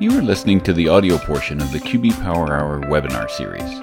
[0.00, 3.80] You are listening to the audio portion of the QB Power Hour webinar series.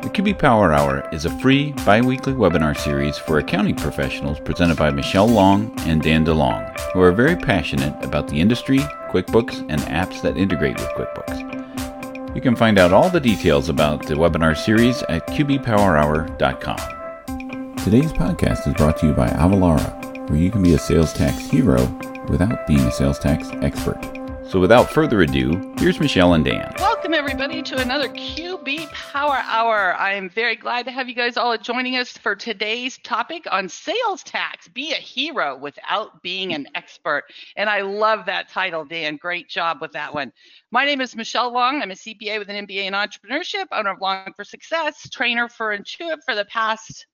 [0.00, 4.76] The QB Power Hour is a free bi weekly webinar series for accounting professionals presented
[4.76, 8.78] by Michelle Long and Dan DeLong, who are very passionate about the industry,
[9.10, 12.36] QuickBooks, and apps that integrate with QuickBooks.
[12.36, 17.76] You can find out all the details about the webinar series at qbpowerhour.com.
[17.78, 21.50] Today's podcast is brought to you by Avalara, where you can be a sales tax
[21.50, 21.84] hero
[22.28, 24.15] without being a sales tax expert.
[24.48, 26.72] So without further ado, here's Michelle and Dan.
[26.78, 29.96] Welcome, everybody, to another QB Power Hour.
[29.96, 33.68] I am very glad to have you guys all joining us for today's topic on
[33.68, 34.68] sales tax.
[34.68, 37.24] Be a hero without being an expert.
[37.56, 39.16] And I love that title, Dan.
[39.16, 40.32] Great job with that one.
[40.70, 41.82] My name is Michelle Long.
[41.82, 45.76] I'm a CPA with an MBA in entrepreneurship, owner of Long for Success, trainer for
[45.76, 47.08] Intuit for the past,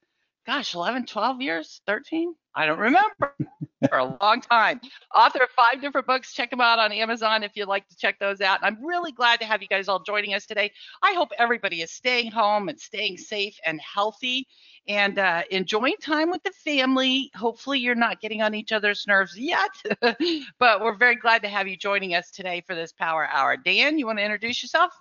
[0.44, 2.34] gosh, 11, 12 years, 13?
[2.54, 3.34] I don't remember
[3.88, 4.80] for a long time.
[5.14, 6.32] Author of five different books.
[6.34, 8.62] Check them out on Amazon if you'd like to check those out.
[8.62, 10.72] And I'm really glad to have you guys all joining us today.
[11.02, 14.46] I hope everybody is staying home and staying safe and healthy
[14.88, 17.30] and uh, enjoying time with the family.
[17.34, 19.70] Hopefully, you're not getting on each other's nerves yet,
[20.58, 23.56] but we're very glad to have you joining us today for this Power Hour.
[23.56, 24.92] Dan, you want to introduce yourself?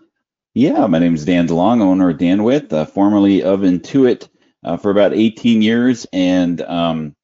[0.53, 4.27] Yeah, my name is Dan DeLong, owner of DanWith, uh, formerly of Intuit
[4.63, 7.15] uh, for about 18 years, and um,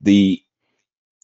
[0.00, 0.42] the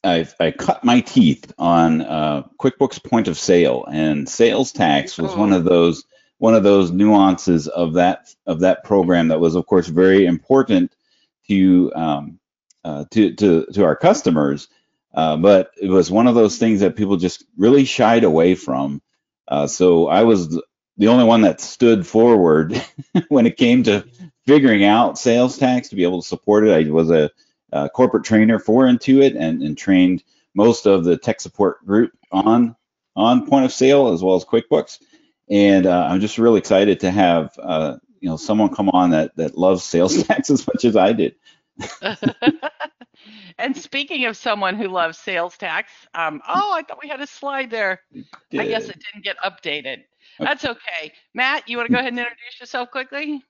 [0.05, 5.35] I've, I cut my teeth on uh, QuickBooks Point of Sale, and sales tax was
[5.37, 6.05] one of those
[6.39, 10.93] one of those nuances of that of that program that was, of course, very important
[11.49, 12.41] to um,
[12.85, 14.69] uh, to, to to our customers.
[15.15, 19.01] Uh, but it was one of those things that people just really shied away from.
[19.47, 20.61] Uh, so I was
[20.97, 22.81] the only one that stood forward
[23.29, 24.05] when it came to
[24.47, 26.87] figuring out sales tax to be able to support it.
[26.87, 27.31] I was a
[27.73, 30.23] uh, corporate trainer for Intuit and, and trained
[30.55, 32.77] most of the tech support group on
[33.15, 34.99] on point of sale as well as QuickBooks.
[35.51, 39.35] And uh, I'm just really excited to have uh, you know someone come on that
[39.37, 41.35] that loves sales tax as much as I did.
[43.59, 47.27] and speaking of someone who loves sales tax, um, oh, I thought we had a
[47.27, 48.01] slide there.
[48.53, 50.05] I guess it didn't get updated.
[50.39, 51.13] That's okay.
[51.35, 53.43] Matt, you want to go ahead and introduce yourself quickly?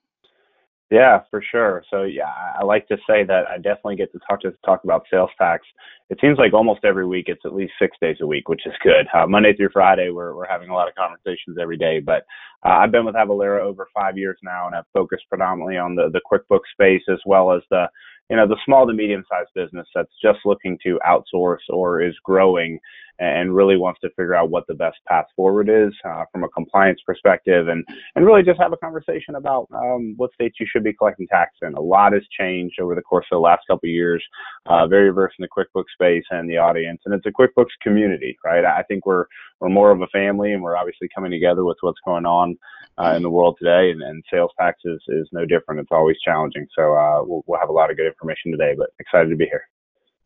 [0.91, 1.83] Yeah, for sure.
[1.89, 5.05] So yeah, I like to say that I definitely get to talk to talk about
[5.11, 5.65] sales tax.
[6.09, 8.73] It seems like almost every week it's at least six days a week, which is
[8.83, 9.07] good.
[9.13, 11.99] Uh, Monday through Friday, we're we're having a lot of conversations every day.
[11.99, 12.25] But
[12.63, 16.09] uh, I've been with Avalara over five years now, and I've focused predominantly on the
[16.11, 17.87] the QuickBooks space as well as the
[18.33, 22.15] you know the small to medium sized business that's just looking to outsource or is
[22.23, 22.79] growing
[23.19, 26.49] and really wants to figure out what the best path forward is uh, from a
[26.49, 27.85] compliance perspective and,
[28.15, 31.51] and really just have a conversation about um, what states you should be collecting tax
[31.61, 31.75] in.
[31.75, 34.23] A lot has changed over the course of the last couple of years,
[34.65, 37.01] uh, very versed in the QuickBooks space and the audience.
[37.05, 38.65] And it's a QuickBooks community, right?
[38.65, 39.25] I think we're,
[39.63, 42.57] we're more of a family and we're obviously coming together with what's going on
[42.97, 43.91] uh, in the world today.
[43.91, 45.79] And, and sales tax is, is no different.
[45.79, 46.67] It's always challenging.
[46.77, 49.45] So uh, we'll, we'll have a lot of good information today, but excited to be
[49.45, 49.63] here.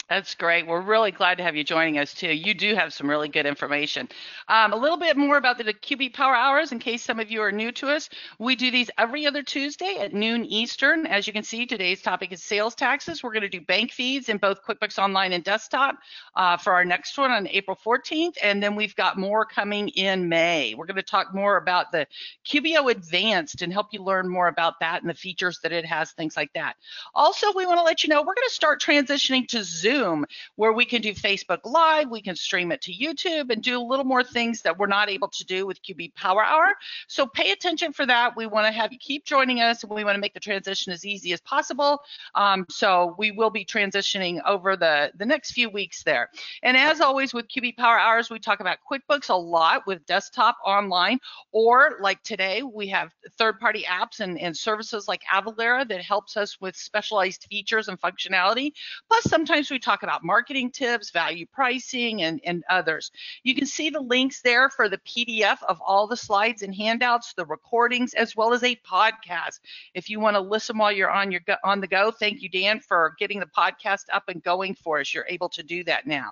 [0.09, 0.65] That's great.
[0.65, 2.31] We're really glad to have you joining us too.
[2.31, 4.07] You do have some really good information.
[4.47, 7.41] Um, a little bit more about the QB Power Hours in case some of you
[7.41, 8.09] are new to us.
[8.39, 11.05] We do these every other Tuesday at noon Eastern.
[11.07, 13.21] As you can see, today's topic is sales taxes.
[13.21, 15.97] We're going to do bank feeds in both QuickBooks Online and Desktop
[16.37, 18.37] uh, for our next one on April 14th.
[18.41, 20.73] And then we've got more coming in May.
[20.73, 22.07] We're going to talk more about the
[22.45, 26.11] QBO Advanced and help you learn more about that and the features that it has,
[26.11, 26.77] things like that.
[27.13, 30.25] Also, we want to let you know we're going to start transitioning to Zoom Zoom,
[30.55, 33.81] where we can do Facebook Live, we can stream it to YouTube, and do a
[33.81, 36.73] little more things that we're not able to do with QB Power Hour.
[37.07, 38.35] So pay attention for that.
[38.35, 40.93] We want to have you keep joining us, and we want to make the transition
[40.93, 41.99] as easy as possible.
[42.35, 46.29] Um, so we will be transitioning over the, the next few weeks there.
[46.61, 50.57] And as always with QB Power Hours, we talk about QuickBooks a lot with desktop,
[50.63, 51.19] online,
[51.51, 56.61] or like today, we have third-party apps and, and services like Avalara that helps us
[56.61, 58.73] with specialized features and functionality.
[59.07, 63.11] Plus, sometimes we talk about marketing tips, value pricing, and, and others.
[63.43, 67.33] You can see the links there for the PDF of all the slides and handouts,
[67.33, 69.61] the recordings, as well as a podcast.
[69.93, 72.49] If you want to listen while you're on your go, on the go, thank you,
[72.49, 75.13] Dan, for getting the podcast up and going for us.
[75.13, 76.31] You're able to do that now.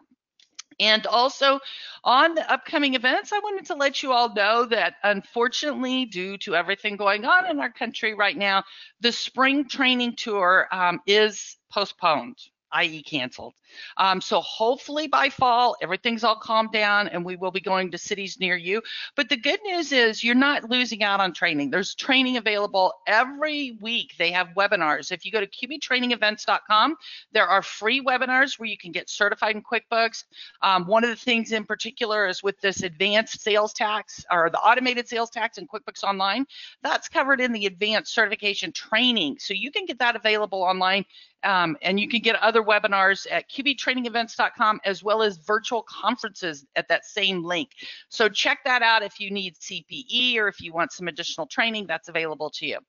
[0.77, 1.61] And also
[2.03, 6.55] on the upcoming events, I wanted to let you all know that unfortunately, due to
[6.55, 8.65] everything going on in our country right now,
[8.99, 12.37] the spring training tour um, is postponed.
[12.71, 13.03] i.e.
[13.03, 13.53] canceled.
[13.97, 17.97] Um, so hopefully by fall, everything's all calmed down and we will be going to
[17.97, 18.81] cities near you.
[19.15, 21.69] But the good news is you're not losing out on training.
[21.69, 24.13] There's training available every week.
[24.17, 25.11] They have webinars.
[25.11, 26.95] If you go to qbtrainingevents.com,
[27.31, 30.23] there are free webinars where you can get certified in QuickBooks.
[30.61, 34.59] Um, one of the things in particular is with this advanced sales tax or the
[34.59, 36.45] automated sales tax in QuickBooks Online,
[36.81, 39.37] that's covered in the advanced certification training.
[39.39, 41.05] So you can get that available online
[41.43, 46.87] um, and you can get other webinars at qbtrainingevents.com as well as virtual conferences at
[46.87, 47.69] that same link.
[48.09, 51.85] So check that out if you need CPE or if you want some additional training
[51.87, 52.79] that's available to you.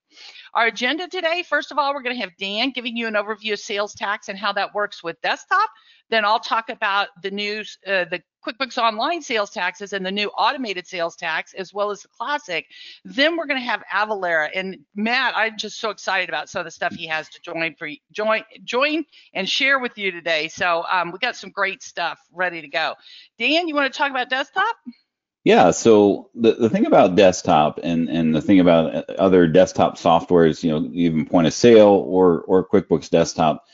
[0.54, 3.52] Our agenda today, first of all, we're going to have Dan giving you an overview
[3.52, 5.68] of sales tax and how that works with desktop.
[6.10, 10.28] Then I'll talk about the news, uh, the QuickBooks Online sales taxes and the new
[10.28, 12.66] automated sales tax, as well as the classic.
[13.04, 15.34] Then we're going to have Avalara and Matt.
[15.36, 18.44] I'm just so excited about some of the stuff he has to join for join
[18.64, 19.04] join
[19.34, 20.48] and share with you today.
[20.48, 22.94] So um, we got some great stuff ready to go.
[23.38, 24.76] Dan, you want to talk about desktop?
[25.46, 30.64] Yeah, so the, the thing about desktop and, and the thing about other desktop softwares,
[30.64, 33.64] you know, even point of sale or or QuickBooks desktop,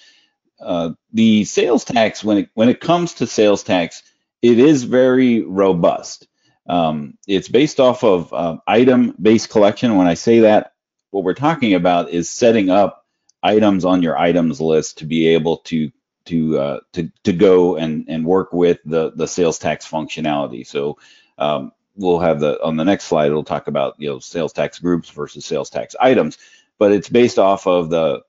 [0.62, 4.02] uh, the sales tax when it when it comes to sales tax,
[4.40, 6.28] it is very robust.
[6.68, 9.96] Um, it's based off of uh, item-based collection.
[9.96, 10.74] When I say that,
[11.10, 13.04] what we're talking about is setting up
[13.42, 15.90] items on your items list to be able to
[16.26, 20.66] to uh, to to go and and work with the the sales tax functionality.
[20.66, 20.98] So
[21.38, 23.26] um, we'll have the on the next slide.
[23.26, 26.38] It'll talk about you know sales tax groups versus sales tax items,
[26.78, 28.22] but it's based off of the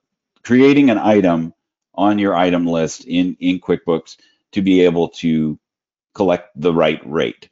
[0.43, 1.53] creating an item
[1.95, 4.17] on your item list in, in QuickBooks
[4.53, 5.59] to be able to
[6.13, 7.49] collect the right rate.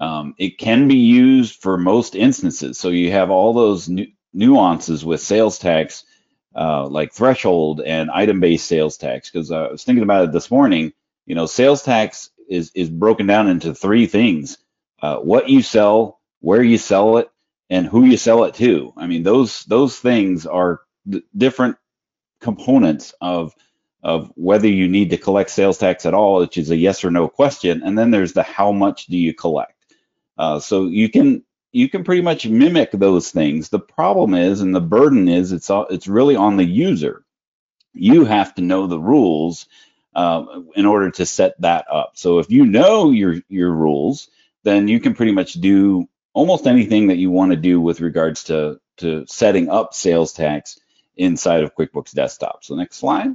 [0.00, 2.78] Um, it can be used for most instances.
[2.78, 6.04] So you have all those nu nuances with sales tax,
[6.56, 9.30] uh, like threshold and item-based sales tax.
[9.30, 10.92] Because I was thinking about it this morning.
[11.26, 14.58] You know, sales tax is is broken down into three things:
[15.00, 17.30] uh, what you sell, where you sell it,
[17.70, 18.92] and who you sell it to.
[18.96, 20.80] I mean, those those things are
[21.36, 21.76] different
[22.40, 23.54] components of
[24.04, 27.10] of whether you need to collect sales tax at all, which is a yes or
[27.10, 29.72] no question, and then there's the how much do you collect.
[30.36, 31.42] Uh, so you can
[31.72, 33.70] you can pretty much mimic those things.
[33.70, 37.24] The problem is, and the burden is, it's all, it's really on the user.
[37.94, 39.66] You have to know the rules
[40.14, 40.44] uh,
[40.76, 42.12] in order to set that up.
[42.14, 44.28] So if you know your your rules,
[44.64, 48.44] then you can pretty much do almost anything that you want to do with regards
[48.44, 50.78] to to setting up sales tax
[51.16, 52.64] inside of QuickBooks Desktop.
[52.64, 53.34] So next slide.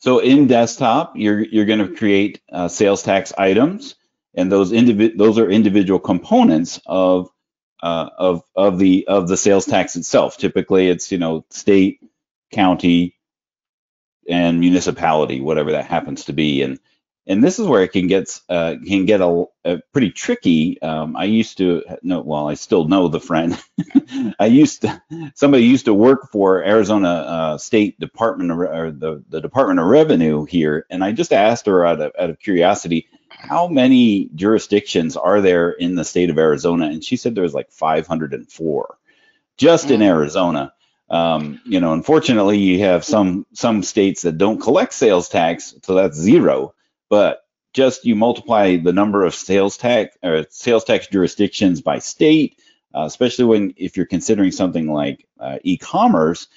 [0.00, 3.96] So in desktop, you're you're going to create uh, sales tax items,
[4.34, 7.30] and those individ those are individual components of
[7.82, 10.38] uh, of of the of the sales tax itself.
[10.38, 12.00] Typically, it's you know state,
[12.52, 13.16] county,
[14.28, 16.80] and municipality, whatever that happens to be, and
[17.26, 20.80] and this is where it can get uh, can get a, a pretty tricky.
[20.82, 23.58] Um, I used to know, well, I still know the friend.
[24.38, 25.02] I used to
[25.34, 29.86] somebody used to work for Arizona uh, State Department of, or the the Department of
[29.86, 35.16] Revenue here, and I just asked her out of out of curiosity, how many jurisdictions
[35.16, 36.86] are there in the state of Arizona?
[36.86, 38.98] And she said there's like 504
[39.56, 39.90] just mm.
[39.92, 40.72] in Arizona.
[41.10, 45.94] Um, you know, unfortunately, you have some some states that don't collect sales tax, so
[45.94, 46.74] that's zero
[47.10, 47.42] but
[47.74, 52.60] just you multiply the number of sales tax or sales tax jurisdictions by state,
[52.96, 56.48] uh, especially when if you're considering something like uh, e-commerce,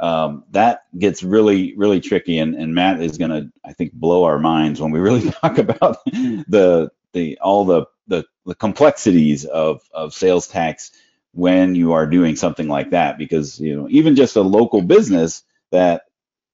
[0.00, 2.38] um, that gets really really tricky.
[2.40, 5.58] And, and Matt is going to I think blow our minds when we really talk
[5.58, 10.92] about the the all the the, the complexities of of sales tax
[11.32, 15.44] when you are doing something like that because you know even just a local business
[15.72, 16.04] that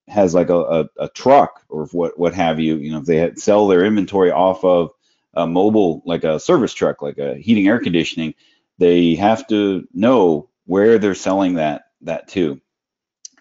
[0.09, 3.35] has like a, a, a, truck or what what have you, you know, if they
[3.35, 4.91] sell their inventory off of
[5.35, 8.35] a mobile, like a service truck, like a heating air conditioning,
[8.79, 12.61] they have to know where they're selling that that to.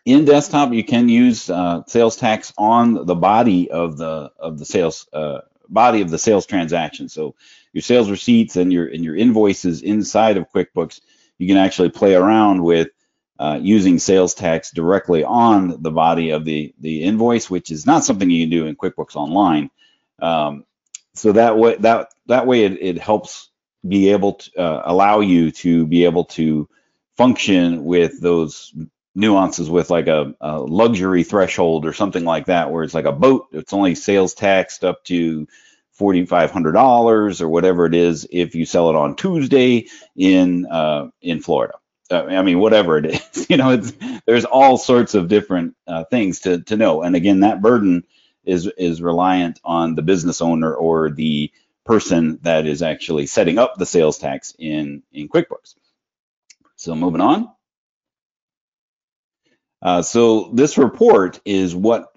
[0.05, 4.65] In desktop, you can use uh, sales tax on the body of the of the
[4.65, 7.09] sales uh, body of the sales transaction.
[7.09, 7.35] So
[7.73, 11.01] your sales receipts and your and your invoices inside of QuickBooks,
[11.37, 12.89] you can actually play around with
[13.39, 18.03] uh, using sales tax directly on the body of the, the invoice, which is not
[18.03, 19.69] something you can do in QuickBooks Online.
[20.21, 20.65] Um,
[21.13, 23.49] so that way, that that way, it, it helps
[23.87, 26.67] be able to uh, allow you to be able to
[27.17, 28.73] function with those
[29.15, 33.11] nuances with like a, a, luxury threshold or something like that, where it's like a
[33.11, 35.47] boat, it's only sales taxed up to
[35.99, 41.75] $4,500 or whatever it is if you sell it on Tuesday in uh, in Florida.
[42.11, 43.93] Uh, I mean, whatever it is, you know, it's,
[44.25, 47.01] there's all sorts of different uh, things to, to know.
[47.03, 48.05] And again, that burden
[48.45, 51.51] is, is reliant on the business owner or the
[51.85, 55.75] person that is actually setting up the sales tax in, in QuickBooks.
[56.77, 57.49] So moving on.
[59.81, 62.07] Uh, so this report is what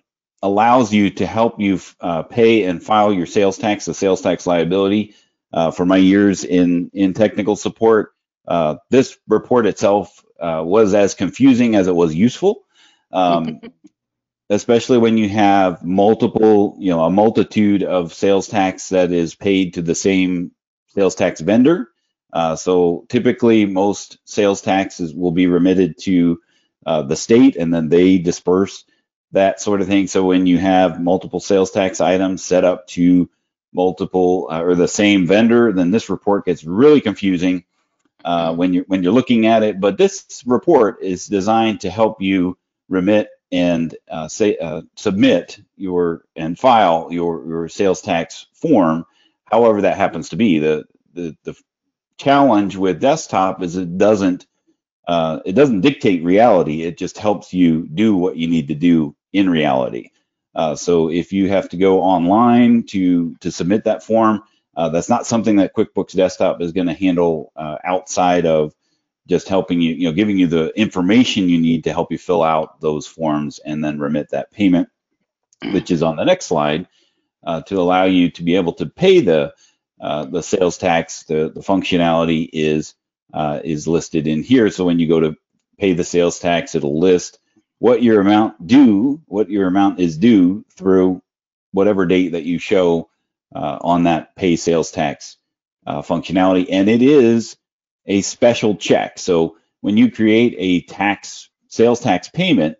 [0.43, 4.47] allows you to help you uh, pay and file your sales tax, the sales tax
[4.47, 5.15] liability.
[5.55, 8.13] Uh, for my years in in technical support,
[8.49, 12.65] uh, this report itself uh, was as confusing as it was useful,
[13.13, 13.61] um,
[14.51, 19.75] especially when you have multiple, you know, a multitude of sales tax that is paid
[19.75, 20.51] to the same
[20.95, 21.91] sales tax vendor.
[22.33, 26.41] Uh, so typically, most sales taxes will be remitted to
[26.87, 28.85] uh, the state, and then they disperse
[29.33, 30.07] that sort of thing.
[30.07, 33.29] So when you have multiple sales tax items set up to
[33.75, 37.65] multiple uh, or the same vendor, then this report gets really confusing
[38.29, 39.81] uh, when you're when you're looking at it.
[39.81, 42.59] But this report is designed to help you
[42.91, 49.07] remit and uh, say uh, submit your and file your your sales tax form,
[49.47, 50.61] however that happens to be.
[50.61, 51.57] The the the
[52.19, 54.47] challenge with desktop is it doesn't
[55.09, 56.83] uh, it doesn't dictate reality.
[56.83, 60.11] It just helps you do what you need to do in reality.
[60.57, 64.43] Uh, so if you have to go online to to submit that form,
[64.79, 68.75] uh, that's not something that QuickBooks Desktop is going to handle uh, outside of
[69.29, 72.45] just helping you, you know, giving you the information you need to help you fill
[72.45, 74.89] out those forms and then remit that payment,
[75.73, 76.89] which is on the next slide,
[77.45, 79.55] uh, to allow you to be able to pay the
[80.01, 81.25] uh, the sales tax.
[81.25, 82.95] The the functionality is
[83.35, 84.71] uh, is listed in here.
[84.71, 85.37] So when you go to
[85.79, 87.41] pay the sales tax, it'll list
[87.81, 91.23] what your amount due, what your amount is due through
[91.73, 93.11] whatever date that you show
[93.55, 95.37] uh, on that pay sales tax
[95.87, 96.67] uh, functionality.
[96.71, 97.57] And it is
[98.07, 99.19] a special check.
[99.19, 102.77] So when you create a tax sales tax payment,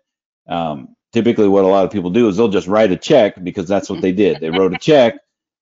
[0.47, 3.67] um, typically what a lot of people do is they'll just write a check because
[3.67, 4.39] that's what they did.
[4.39, 5.19] They wrote a check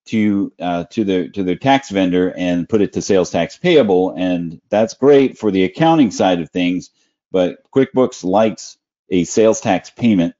[0.07, 4.13] to uh, to their to their tax vendor and put it to sales tax payable,
[4.15, 6.91] and that's great for the accounting side of things.
[7.31, 8.77] But QuickBooks likes
[9.09, 10.35] a sales tax payment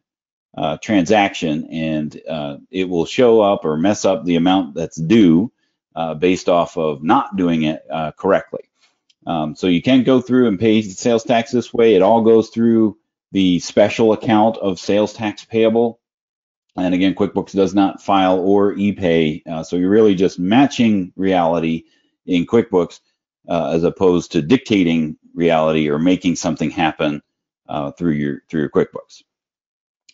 [0.58, 5.52] uh, transaction, and uh, it will show up or mess up the amount that's due
[5.96, 8.64] uh, based off of not doing it uh, correctly.
[9.28, 11.94] Um, so you can go through and pay sales tax this way.
[11.94, 12.98] It all goes through
[13.32, 16.00] the special account of sales tax payable.
[16.76, 21.84] And again, QuickBooks does not file or e-pay, uh, so you're really just matching reality
[22.26, 23.00] in QuickBooks
[23.48, 27.22] uh, as opposed to dictating reality or making something happen
[27.98, 29.24] through your through your QuickBooks.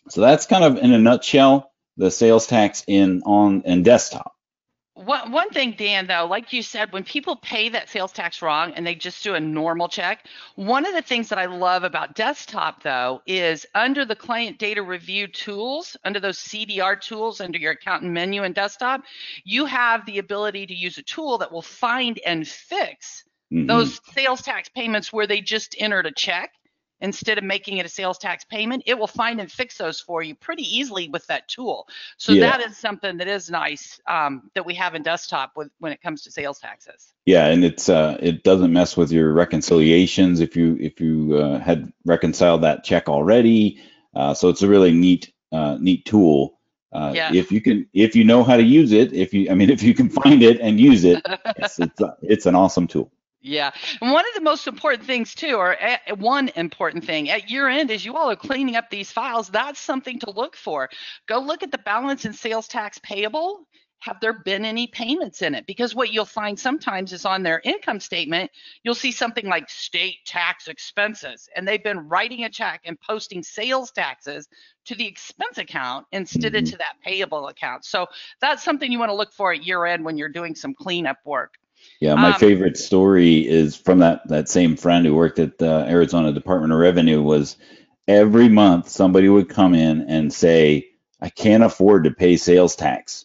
[0.08, 4.34] So that's kind of in a nutshell the sales tax in on and desktop.
[4.94, 8.74] One, one thing, Dan, though, like you said, when people pay that sales tax wrong
[8.74, 12.14] and they just do a normal check, one of the things that I love about
[12.14, 17.72] desktop, though, is under the client data review tools, under those CDR tools, under your
[17.72, 19.02] accountant menu in desktop,
[19.42, 23.66] you have the ability to use a tool that will find and fix mm-hmm.
[23.66, 26.52] those sales tax payments where they just entered a check
[27.00, 30.22] instead of making it a sales tax payment, it will find and fix those for
[30.22, 31.88] you pretty easily with that tool.
[32.16, 32.50] So yeah.
[32.50, 36.00] that is something that is nice um, that we have in desktop with when it
[36.00, 37.12] comes to sales taxes.
[37.26, 41.58] Yeah, and it's uh, it doesn't mess with your reconciliations if you if you uh,
[41.58, 43.80] had reconciled that check already.
[44.14, 46.58] Uh, so it's a really neat uh, neat tool.
[46.92, 47.32] Uh, yeah.
[47.34, 49.82] If you can, if you know how to use it, if you, I mean, if
[49.82, 51.20] you can find it and use it,
[51.56, 53.10] it's, it's, it's an awesome tool.
[53.46, 53.72] Yeah.
[54.00, 55.76] And one of the most important things, too, or
[56.16, 59.50] one important thing at year end, is you all are cleaning up these files.
[59.50, 60.88] That's something to look for.
[61.26, 63.68] Go look at the balance in sales tax payable.
[63.98, 65.66] Have there been any payments in it?
[65.66, 68.50] Because what you'll find sometimes is on their income statement,
[68.82, 73.42] you'll see something like state tax expenses, and they've been writing a check and posting
[73.42, 74.48] sales taxes
[74.86, 76.64] to the expense account instead mm-hmm.
[76.64, 77.84] of to that payable account.
[77.84, 78.06] So
[78.40, 81.18] that's something you want to look for at year end when you're doing some cleanup
[81.26, 81.58] work.
[82.00, 85.86] Yeah, my um, favorite story is from that that same friend who worked at the
[85.88, 87.22] Arizona Department of Revenue.
[87.22, 87.56] Was
[88.06, 90.88] every month somebody would come in and say,
[91.20, 93.24] "I can't afford to pay sales tax,"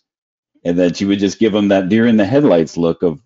[0.63, 3.21] and then she would just give them that deer in the headlights look of,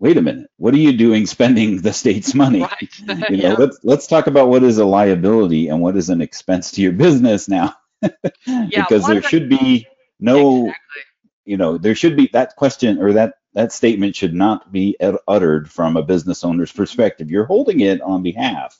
[0.00, 2.88] "Wait a minute, what are you doing spending the state's money?" Right.
[3.30, 3.54] you know, yeah.
[3.54, 6.92] let's let's talk about what is a liability and what is an expense to your
[6.92, 7.74] business now,
[8.46, 9.86] yeah, because there should be
[10.18, 10.66] no.
[10.66, 11.02] Exactly.
[11.44, 15.70] You know, there should be that question or that that statement should not be uttered
[15.70, 17.30] from a business owner's perspective.
[17.30, 18.78] You're holding it on behalf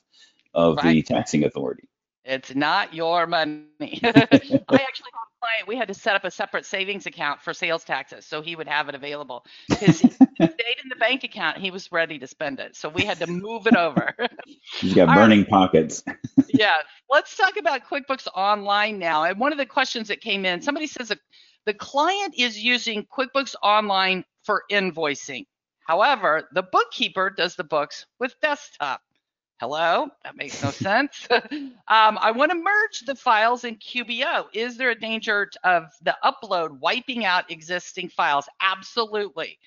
[0.53, 0.93] of right.
[0.93, 1.89] the taxing authority.
[2.27, 3.65] It's not your money.
[3.81, 4.33] I actually
[4.69, 8.27] have a client, we had to set up a separate savings account for sales taxes
[8.27, 9.47] so he would have it available.
[9.67, 12.77] Because he stayed in the bank account, he was ready to spend it.
[12.77, 14.15] So we had to move it over.
[14.81, 15.49] He's got burning right.
[15.49, 16.05] pockets.
[16.49, 16.75] yeah.
[17.09, 19.25] Let's talk about QuickBooks Online now.
[19.25, 21.11] And one of the questions that came in, somebody says
[21.67, 25.45] the client is using QuickBooks Online for invoicing.
[25.81, 29.03] However, the bookkeeper does the books with desktop.
[29.59, 31.27] Hello, that makes no sense.
[31.31, 34.47] um, I want to merge the files in QBO.
[34.53, 38.47] Is there a danger of the upload wiping out existing files?
[38.61, 39.59] Absolutely.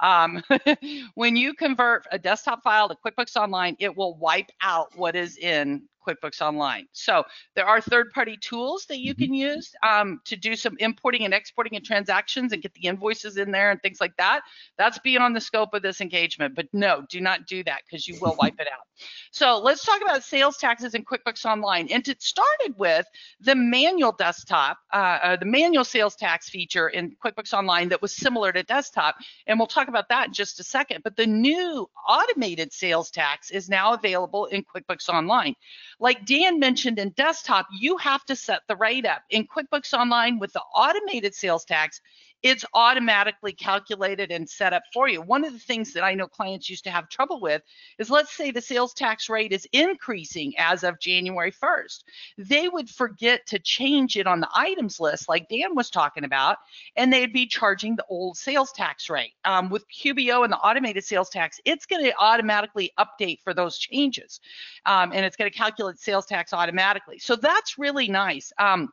[0.00, 0.42] Um,
[1.14, 5.36] when you convert a desktop file to QuickBooks Online, it will wipe out what is
[5.36, 6.86] in QuickBooks Online.
[6.92, 9.24] So there are third-party tools that you mm-hmm.
[9.24, 13.36] can use um, to do some importing and exporting and transactions and get the invoices
[13.36, 14.42] in there and things like that.
[14.78, 16.54] That's beyond the scope of this engagement.
[16.54, 18.86] But no, do not do that because you will wipe it out.
[19.30, 21.88] So let's talk about sales taxes in QuickBooks Online.
[21.88, 23.06] And it started with
[23.40, 28.14] the manual desktop, uh, uh, the manual sales tax feature in QuickBooks Online that was
[28.14, 29.16] similar to desktop.
[29.46, 31.02] And we'll talk about that in just a second.
[31.02, 35.54] But the new automated sales tax is now available in QuickBooks Online.
[36.00, 39.22] Like Dan mentioned in desktop, you have to set the rate up.
[39.30, 42.00] In QuickBooks Online with the automated sales tax,
[42.42, 45.22] it's automatically calculated and set up for you.
[45.22, 47.62] One of the things that I know clients used to have trouble with
[47.98, 52.02] is let's say the sales tax rate is increasing as of January 1st.
[52.38, 56.58] They would forget to change it on the items list, like Dan was talking about,
[56.96, 59.32] and they'd be charging the old sales tax rate.
[59.44, 63.78] Um, with QBO and the automated sales tax, it's going to automatically update for those
[63.78, 64.40] changes,
[64.86, 67.18] um, and it's going to calculate sales tax automatically.
[67.18, 68.52] So that's really nice.
[68.58, 68.90] Um,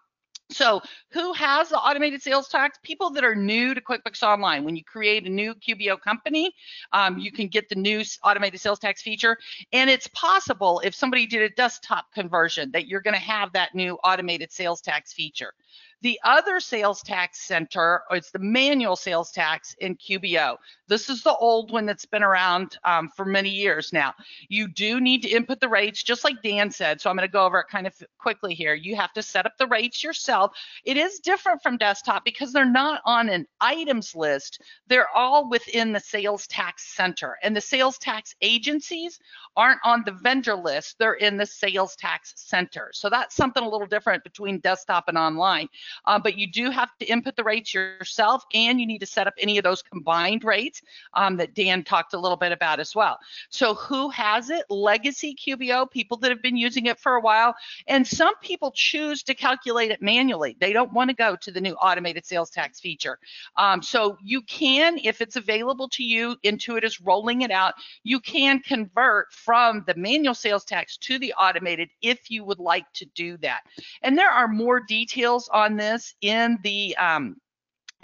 [0.52, 2.80] so, who has the automated sales tax?
[2.82, 4.64] People that are new to QuickBooks Online.
[4.64, 6.54] When you create a new QBO company,
[6.92, 9.38] um, you can get the new automated sales tax feature.
[9.74, 13.76] And it's possible if somebody did a desktop conversion that you're going to have that
[13.76, 15.54] new automated sales tax feature.
[16.02, 20.56] The other sales tax center, it's the manual sales tax in QBO.
[20.88, 24.14] This is the old one that's been around um, for many years now.
[24.48, 27.02] You do need to input the rates, just like Dan said.
[27.02, 28.74] So I'm going to go over it kind of quickly here.
[28.74, 30.56] You have to set up the rates yourself.
[30.86, 34.62] It is different from desktop because they're not on an items list.
[34.88, 37.38] They're all within the sales tax center.
[37.44, 39.20] And the sales tax agencies
[39.58, 40.96] aren't on the vendor list.
[40.98, 42.90] They're in the sales tax center.
[42.94, 45.68] So that's something a little different between desktop and online
[46.06, 49.28] uh, but you do have to input the rates yourself and you need to set
[49.28, 50.82] up any of those combined rates
[51.14, 53.18] um, that Dan talked a little bit about as well.
[53.50, 54.66] So who has it?
[54.70, 57.56] Legacy QBO, people that have been using it for a while.
[57.88, 60.56] And some people choose to calculate it manually.
[60.60, 63.20] They don't want to go to the new automated sales tax feature.
[63.58, 68.20] Um, so you can, if it's available to you, Intuit is rolling it out, you
[68.20, 73.06] can convert from the manual sales tax to the automated if you would like to
[73.16, 73.62] do that.
[74.02, 77.38] And there are more details on this in the um,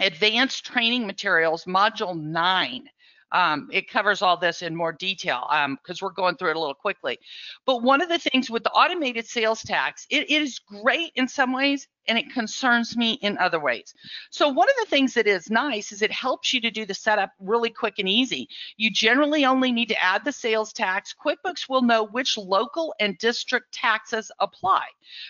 [0.00, 2.88] advanced training materials, module nine.
[3.32, 6.60] Um, it covers all this in more detail because um, we're going through it a
[6.60, 7.18] little quickly.
[7.64, 11.26] But one of the things with the automated sales tax, it, it is great in
[11.26, 13.94] some ways and it concerns me in other ways.
[14.30, 16.94] So one of the things that is nice is it helps you to do the
[16.94, 18.48] setup really quick and easy.
[18.76, 21.14] You generally only need to add the sales tax.
[21.14, 24.84] QuickBooks will know which local and district taxes apply.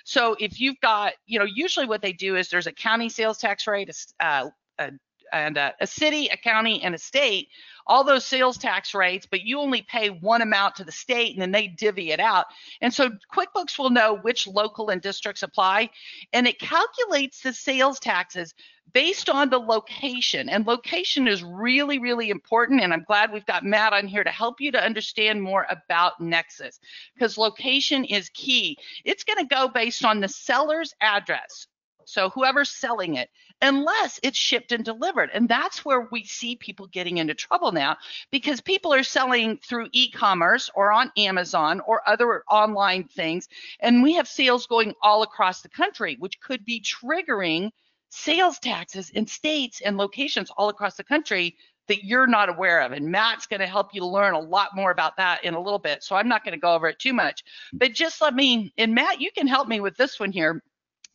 [0.04, 3.38] So if you've got, you know, usually what they do is there's a county sales
[3.38, 3.88] tax rate,
[4.20, 4.90] a, uh, a
[5.32, 7.48] and a, a city, a county, and a state,
[7.86, 11.42] all those sales tax rates, but you only pay one amount to the state and
[11.42, 12.46] then they divvy it out.
[12.80, 15.90] And so QuickBooks will know which local and districts apply,
[16.32, 18.54] and it calculates the sales taxes
[18.92, 20.48] based on the location.
[20.48, 22.80] And location is really, really important.
[22.80, 26.20] And I'm glad we've got Matt on here to help you to understand more about
[26.20, 26.80] Nexus
[27.14, 28.78] because location is key.
[29.04, 31.66] It's going to go based on the seller's address.
[32.06, 33.28] So whoever's selling it,
[33.62, 35.30] unless it's shipped and delivered.
[35.32, 37.96] And that's where we see people getting into trouble now
[38.30, 43.48] because people are selling through e commerce or on Amazon or other online things.
[43.80, 47.70] And we have sales going all across the country, which could be triggering
[48.10, 51.56] sales taxes in states and locations all across the country
[51.88, 52.92] that you're not aware of.
[52.92, 55.78] And Matt's going to help you learn a lot more about that in a little
[55.78, 56.02] bit.
[56.02, 57.44] So I'm not going to go over it too much.
[57.72, 60.62] But just let me, and Matt, you can help me with this one here.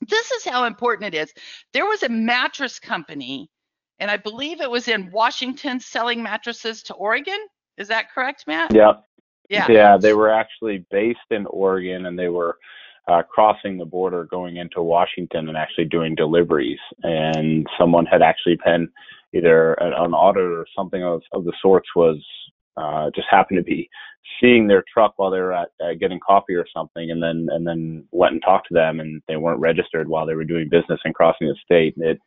[0.07, 1.33] This is how important it is.
[1.73, 3.49] There was a mattress company,
[3.99, 7.39] and I believe it was in Washington selling mattresses to Oregon.
[7.77, 8.73] Is that correct, Matt?
[8.73, 8.93] Yeah.
[9.49, 9.67] Yeah.
[9.69, 12.57] Yeah, they were actually based in Oregon and they were
[13.07, 16.79] uh, crossing the border going into Washington and actually doing deliveries.
[17.03, 18.89] And someone had actually been
[19.33, 22.23] either an, an audit or something of, of the sorts was
[22.77, 23.89] uh, just happened to be
[24.39, 27.65] seeing their truck while they were at uh, getting coffee or something, and then and
[27.65, 30.99] then went and talked to them, and they weren't registered while they were doing business
[31.03, 31.93] and crossing the state.
[31.97, 32.19] It,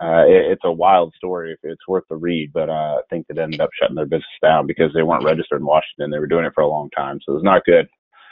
[0.00, 1.52] uh, it it's a wild story.
[1.52, 4.24] If it's worth the read, but uh, I think it ended up shutting their business
[4.42, 6.10] down because they weren't registered in Washington.
[6.10, 7.88] They were doing it for a long time, so it was not good.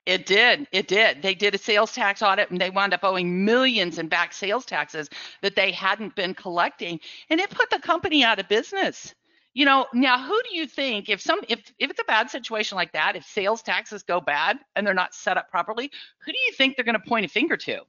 [0.06, 0.66] It did.
[0.72, 1.20] It did.
[1.20, 4.64] They did a sales tax audit and they wound up owing millions in back sales
[4.64, 5.11] taxes
[5.42, 6.98] that they hadn't been collecting.
[7.28, 9.14] And it put the company out of business.
[9.52, 12.76] You know, now who do you think if some if if it's a bad situation
[12.76, 15.90] like that, if sales taxes go bad and they're not set up properly,
[16.24, 17.80] who do you think they're going to point a finger to?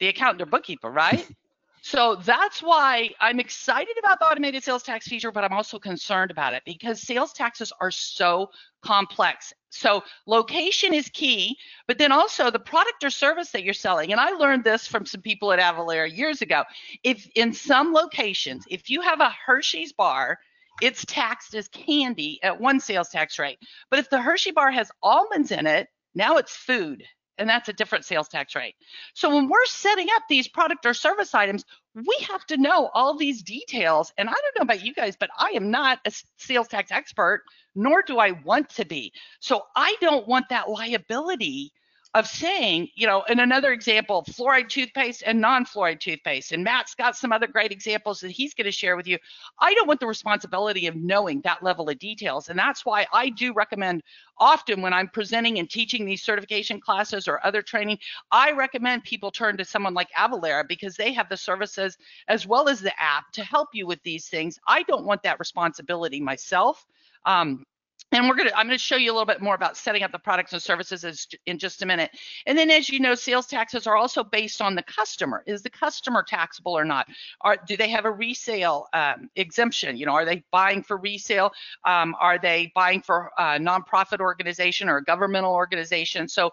[0.00, 1.26] The accountant or bookkeeper, right?
[1.86, 6.30] So that's why I'm excited about the automated sales tax feature, but I'm also concerned
[6.30, 8.50] about it because sales taxes are so
[8.82, 9.52] complex.
[9.68, 14.12] So location is key, but then also the product or service that you're selling.
[14.12, 16.64] And I learned this from some people at Avalara years ago.
[17.02, 20.38] If in some locations, if you have a Hershey's bar,
[20.80, 23.58] it's taxed as candy at one sales tax rate.
[23.90, 27.04] But if the Hershey bar has almonds in it, now it's food
[27.38, 28.74] and that's a different sales tax rate.
[29.14, 33.16] So when we're setting up these product or service items, we have to know all
[33.16, 34.12] these details.
[34.18, 37.44] And I don't know about you guys, but I am not a sales tax expert,
[37.74, 39.12] nor do I want to be.
[39.40, 41.72] So I don't want that liability
[42.14, 46.52] of saying, you know, in another example, fluoride toothpaste and non-fluoride toothpaste.
[46.52, 49.18] And Matt's got some other great examples that he's going to share with you.
[49.58, 52.48] I don't want the responsibility of knowing that level of details.
[52.48, 54.02] And that's why I do recommend
[54.38, 57.98] often when I'm presenting and teaching these certification classes or other training,
[58.30, 61.98] I recommend people turn to someone like Avalara because they have the services
[62.28, 64.60] as well as the app to help you with these things.
[64.68, 66.86] I don't want that responsibility myself.
[67.26, 67.64] Um,
[68.12, 70.02] and we're going to i'm going to show you a little bit more about setting
[70.02, 72.10] up the products and services in just a minute.
[72.46, 75.42] And then as you know sales taxes are also based on the customer.
[75.46, 77.06] Is the customer taxable or not?
[77.40, 79.96] Are do they have a resale um, exemption?
[79.96, 81.52] You know are they buying for resale?
[81.84, 86.28] Um, are they buying for a nonprofit organization or a governmental organization?
[86.28, 86.52] So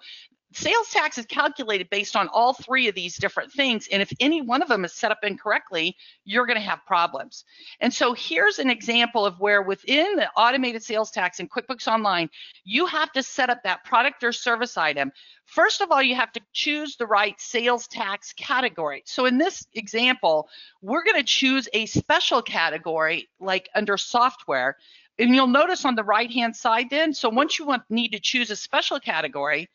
[0.53, 3.87] sales tax is calculated based on all three of these different things.
[3.91, 7.45] And if any one of them is set up incorrectly, you're going to have problems.
[7.79, 12.29] And so here's an example of where within the automated sales tax in QuickBooks Online,
[12.63, 15.11] you have to set up that product or service item.
[15.45, 19.03] First of all, you have to choose the right sales tax category.
[19.05, 20.49] So in this example,
[20.81, 24.77] we're going to choose a special category like under software.
[25.19, 28.19] And you'll notice on the right hand side then, so once you want need to
[28.19, 29.69] choose a special category,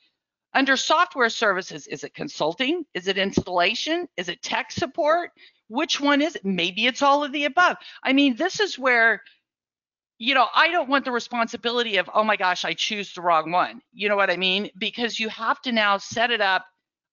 [0.57, 2.87] under software services, is it consulting?
[2.95, 4.09] Is it installation?
[4.16, 5.33] Is it tech support?
[5.69, 6.47] Which one is it?
[6.47, 7.77] Maybe it's all of the above.
[8.03, 9.23] I mean, this is where,
[10.16, 13.53] you know, I don't want the responsibility of, oh my gosh, I choose the wrong
[13.53, 13.83] one.
[13.92, 14.71] You know what I mean?
[14.79, 16.64] Because you have to now set it up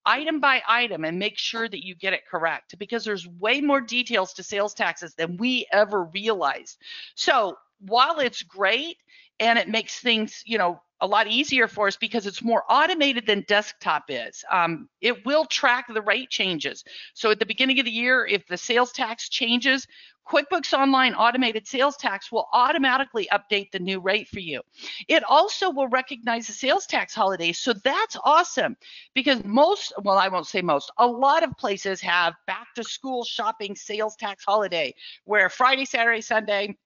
[0.05, 3.81] item by item and make sure that you get it correct because there's way more
[3.81, 6.77] details to sales taxes than we ever realized.
[7.15, 8.97] So while it's great
[9.41, 13.25] and it makes things, you know, a lot easier for us because it's more automated
[13.27, 14.43] than desktop is.
[14.49, 16.85] Um, it will track the rate changes.
[17.13, 19.85] So at the beginning of the year, if the sales tax changes,
[20.25, 24.61] QuickBooks Online Automated Sales Tax will automatically update the new rate for you.
[25.09, 27.59] It also will recognize the sales tax holidays.
[27.59, 28.77] So that's awesome
[29.13, 33.25] because most, well, I won't say most, a lot of places have back to school
[33.25, 36.77] shopping sales tax holiday where Friday, Saturday, Sunday,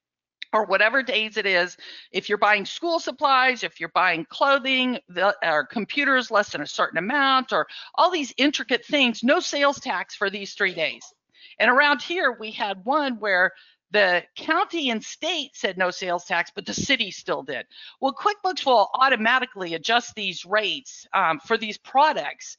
[0.54, 1.78] or whatever days it is,
[2.12, 6.68] if you're buying school supplies, if you're buying clothing, the, or computers less than a
[6.68, 11.04] certain amount, or all these intricate things, no sales tax for these three days.
[11.60, 13.54] And around here, we had one where
[13.92, 17.66] the county and state said no sales tax, but the city still did.
[18.02, 22.58] Well, QuickBooks will automatically adjust these rates um, for these products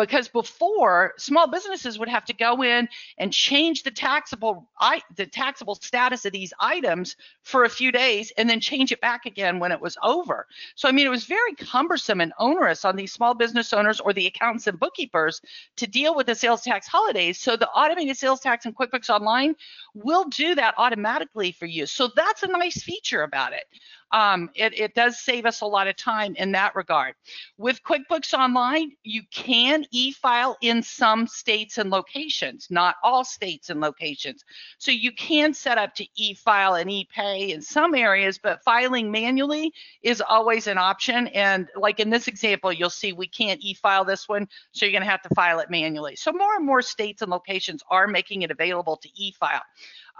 [0.00, 5.26] because before small businesses would have to go in and change the taxable I, the
[5.26, 9.58] taxable status of these items for a few days and then change it back again
[9.58, 10.46] when it was over.
[10.74, 14.12] So I mean it was very cumbersome and onerous on these small business owners or
[14.12, 15.40] the accountants and bookkeepers
[15.76, 17.38] to deal with the sales tax holidays.
[17.38, 19.54] So the automated sales tax in QuickBooks Online
[19.94, 21.86] will do that automatically for you.
[21.86, 23.64] So that's a nice feature about it
[24.10, 27.14] um, it, it does save us a lot of time in that regard.
[27.58, 33.80] With QuickBooks Online, you can e-file in some states and locations, not all states and
[33.80, 34.44] locations.
[34.78, 39.72] So you can set up to e-file and e-pay in some areas, but filing manually
[40.02, 41.28] is always an option.
[41.28, 45.10] And like in this example, you'll see we can't e-file this one, so you're gonna
[45.10, 46.16] have to file it manually.
[46.16, 49.62] So more and more states and locations are making it available to e-file.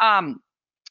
[0.00, 0.42] Um,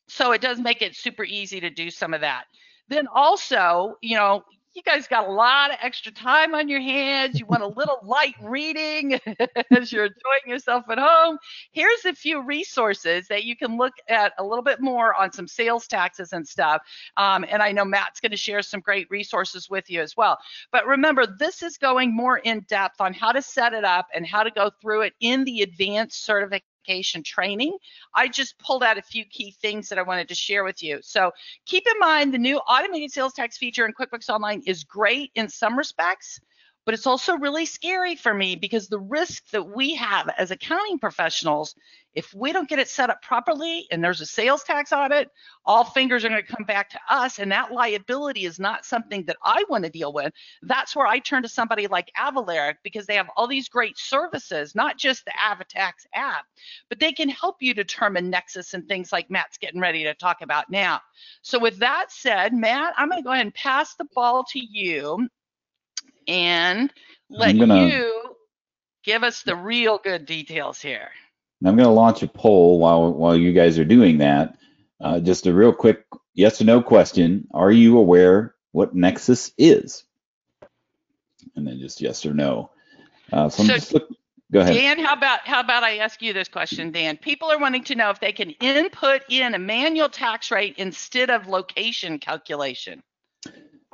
[0.08, 2.46] so it does make it super easy to do some of that.
[2.89, 4.43] Then also, you know,
[4.78, 7.39] you guys got a lot of extra time on your hands.
[7.39, 9.13] You want a little light reading
[9.71, 11.39] as you're enjoying yourself at home.
[11.71, 15.47] Here's a few resources that you can look at a little bit more on some
[15.47, 16.84] sales taxes and stuff.
[17.17, 20.38] Um, and I know Matt's going to share some great resources with you as well.
[20.71, 24.28] But remember, this is going more in depth on how to set it up and
[24.28, 26.67] how to go through it in the advanced certification
[27.23, 27.78] training.
[28.13, 31.00] I just pulled out a few key things that I wanted to share with you.
[31.02, 31.32] So
[31.65, 35.50] keep in mind the new automated sales tax feature in QuickBooks Online is great in
[35.50, 36.39] some respects,
[36.88, 40.97] but it's also really scary for me because the risk that we have as accounting
[40.97, 41.76] professionals,
[42.15, 45.30] if we don't get it set up properly and there's a sales tax audit,
[45.65, 47.39] all fingers are going to come back to us.
[47.39, 50.32] And that liability is not something that I want to deal with.
[50.62, 54.73] That's where I turn to somebody like Avalara because they have all these great services,
[54.73, 56.45] not just the Avatax app,
[56.88, 60.41] but they can help you determine nexus and things like Matt's getting ready to talk
[60.41, 61.02] about now.
[61.41, 64.60] So, with that said, Matt, I'm going to go ahead and pass the ball to
[64.60, 65.28] you
[66.28, 66.91] and
[67.30, 68.36] let gonna- you
[69.04, 71.10] give us the real good details here.
[71.65, 74.58] I'm going to launch a poll while while you guys are doing that.
[75.02, 80.04] Uh, just a real quick yes or no question: Are you aware what Nexus is?
[81.56, 82.70] And then just yes or no.
[83.32, 84.08] Uh, so, So-
[84.52, 84.76] go ahead.
[84.76, 87.17] Dan, how about how about I ask you this question, Dan?
[87.17, 91.32] People are wanting to know if they can input in a manual tax rate instead
[91.32, 93.02] of location calculation.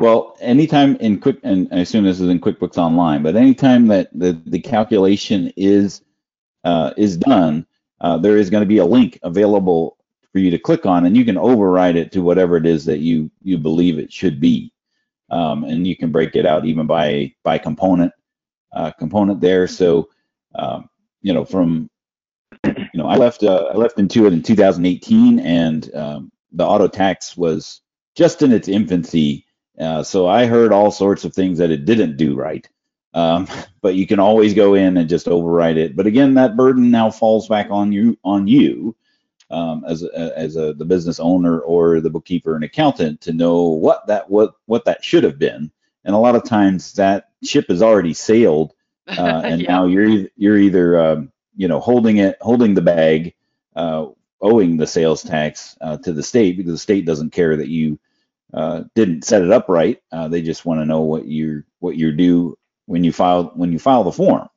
[0.04, 4.10] Well, anytime in Quick, and I assume this is in QuickBooks Online, but anytime that
[4.12, 6.02] the, the calculation is
[6.66, 7.66] uh, is done,
[8.02, 9.96] uh, there is going to be a link available
[10.34, 13.00] for you to click on, and you can override it to whatever it is that
[13.00, 14.74] you you believe it should be,
[15.30, 18.12] um, and you can break it out even by by component
[18.74, 19.68] uh, component there.
[19.68, 20.10] So,
[20.54, 20.90] um,
[21.22, 21.90] you know, from
[22.66, 27.38] you know, I left uh, I left Intuit in 2018, and um, the auto tax
[27.38, 27.80] was
[28.18, 29.46] just in its infancy.
[29.80, 32.68] Uh, so I heard all sorts of things that it didn't do right.
[33.14, 33.48] Um,
[33.82, 35.96] but you can always go in and just override it.
[35.96, 38.96] But again, that burden now falls back on you on you
[39.52, 43.64] um, as a, as a, the business owner or the bookkeeper and accountant to know
[43.64, 45.72] what that what what that should have been.
[46.06, 48.74] And a lot of times that ship has already sailed,
[49.18, 49.68] uh, and Yeah.
[49.68, 53.36] now you're you're either um, you know holding it holding the bag,
[53.76, 54.08] uh,
[54.42, 58.00] owing the sales tax uh, to the state because the state doesn't care that you
[58.54, 60.00] uh, didn't set it up right.
[60.12, 63.72] Uh, they just want to know what you're what you're due when you file when
[63.74, 64.50] you file the form.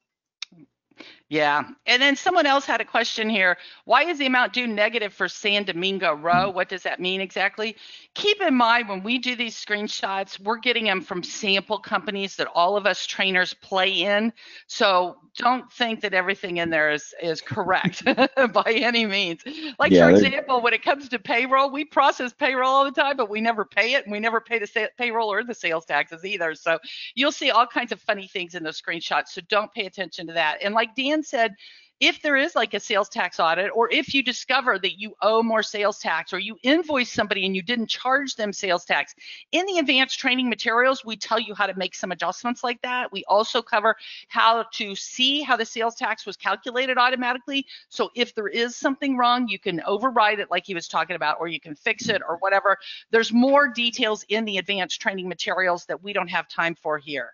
[1.28, 1.64] Yeah.
[1.86, 3.56] And then someone else had a question here.
[3.84, 6.32] Why is the amount due negative for San Domingo Row?
[6.32, 6.54] Mm-hmm.
[6.54, 7.76] What does that mean exactly?
[8.14, 12.46] Keep in mind when we do these screenshots, we're getting them from sample companies that
[12.54, 14.32] all of us trainers play in.
[14.68, 18.04] So don't think that everything in there is, is correct
[18.52, 19.42] by any means.
[19.80, 23.16] Like, Yeah, for example, when it comes to payroll, we process payroll all the time,
[23.16, 25.84] but we never pay it and we never pay the sa- payroll or the sales
[25.84, 26.54] taxes either.
[26.54, 26.78] So
[27.16, 29.28] you'll see all kinds of funny things in those screenshots.
[29.30, 30.58] So don't pay attention to that.
[30.62, 31.54] And like Dan said,
[31.98, 35.42] if there is like a sales tax audit, or if you discover that you owe
[35.42, 39.14] more sales tax, or you invoice somebody and you didn't charge them sales tax,
[39.52, 43.10] in the advanced training materials, we tell you how to make some adjustments like that.
[43.12, 43.96] We also cover
[44.28, 47.64] how to see how the sales tax was calculated automatically.
[47.88, 51.38] So if there is something wrong, you can override it, like he was talking about,
[51.40, 52.76] or you can fix it, or whatever.
[53.10, 57.30] There's more details in the advanced training materials that we don't have time for here.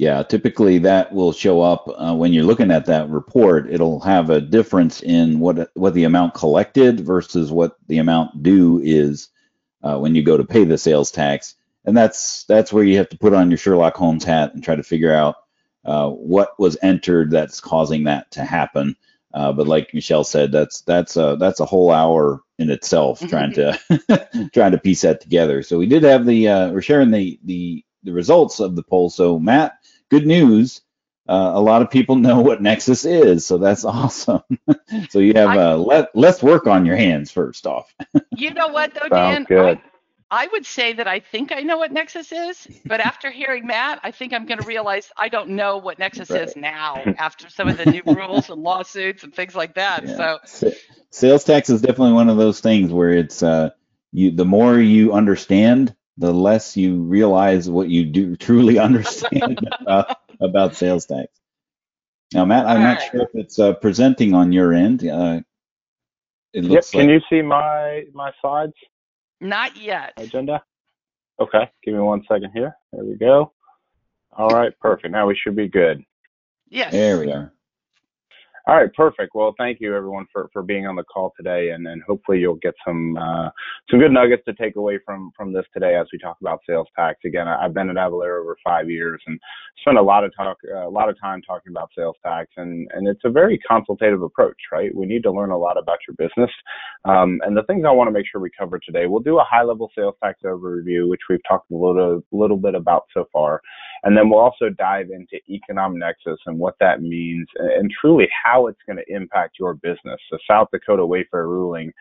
[0.00, 3.70] Yeah, typically that will show up uh, when you're looking at that report.
[3.70, 8.80] It'll have a difference in what what the amount collected versus what the amount due
[8.82, 9.28] is
[9.82, 13.10] uh, when you go to pay the sales tax, and that's that's where you have
[13.10, 15.34] to put on your Sherlock Holmes hat and try to figure out
[15.84, 18.96] uh, what was entered that's causing that to happen.
[19.34, 23.52] Uh, but like Michelle said, that's that's a that's a whole hour in itself trying
[23.52, 23.78] to
[24.54, 25.62] trying to piece that together.
[25.62, 29.10] So we did have the uh, we're sharing the the the results of the poll.
[29.10, 29.78] So Matt,
[30.10, 30.82] good news.
[31.28, 34.42] Uh, a lot of people know what Nexus is, so that's awesome.
[35.10, 37.94] so you have I- uh, le- less work on your hands first off.
[38.36, 39.44] You know what, though, Sounds Dan?
[39.44, 39.78] good.
[39.78, 39.82] I,
[40.32, 43.98] I would say that I think I know what Nexus is, but after hearing Matt,
[44.04, 47.66] I think I'm going to realize I don't know what Nexus is now after some
[47.68, 50.06] of the new rules and lawsuits and things like that.
[50.06, 50.16] Yeah.
[50.16, 50.76] So, Sa-
[51.10, 53.70] sales tax is definitely one of those things where it's uh,
[54.12, 60.18] you the more you understand, the less you realize what you do truly understand about,
[60.40, 61.28] about sales tax.
[62.34, 63.12] Now, Matt, I'm not Alright.
[63.12, 65.06] sure if it's uh, presenting on your end.
[65.06, 65.42] Uh,
[66.52, 66.70] it Yep.
[66.70, 68.74] looks Can like you see my my slides
[69.40, 70.14] not yet.
[70.18, 70.62] agenda?
[71.40, 71.70] Okay.
[71.84, 72.74] Give me one second here.
[72.92, 73.52] There we go.
[74.36, 74.72] All right.
[74.80, 75.12] Perfect.
[75.12, 76.04] Now we should be good.
[76.68, 76.92] Yes.
[76.92, 77.52] there we are.
[78.66, 79.34] All right, perfect.
[79.34, 82.56] Well, thank you everyone for, for being on the call today, and, and hopefully you'll
[82.56, 83.48] get some uh,
[83.90, 86.88] some good nuggets to take away from from this today as we talk about sales
[86.94, 87.20] tax.
[87.24, 89.40] Again, I've been at Avalara over five years and
[89.80, 92.86] spent a lot of talk uh, a lot of time talking about sales tax, and
[92.92, 94.94] and it's a very consultative approach, right?
[94.94, 96.50] We need to learn a lot about your business,
[97.06, 99.06] um, and the things I want to make sure we cover today.
[99.06, 102.74] We'll do a high level sales tax overview, which we've talked a little little bit
[102.74, 103.62] about so far,
[104.02, 108.28] and then we'll also dive into economic nexus and what that means, and, and truly
[108.44, 110.20] how how it's going to impact your business.
[110.30, 111.92] The South Dakota Wayfair ruling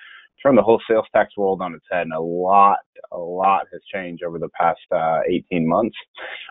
[0.41, 2.77] turned the whole sales tax world on its head, and a lot,
[3.11, 5.95] a lot has changed over the past uh, 18 months.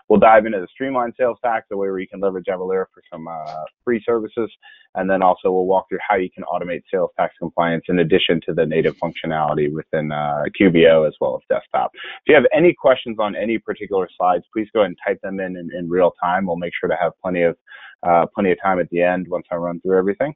[0.07, 3.01] We'll dive into the streamlined sales tax, the way where you can leverage Avalara for
[3.11, 4.51] some uh, free services,
[4.95, 8.39] and then also we'll walk through how you can automate sales tax compliance in addition
[8.45, 11.91] to the native functionality within uh, QBO as well as desktop.
[11.93, 15.39] If you have any questions on any particular slides, please go ahead and type them
[15.39, 16.45] in in, in real time.
[16.45, 17.55] We'll make sure to have plenty of
[18.03, 20.33] uh, plenty of time at the end once I run through everything.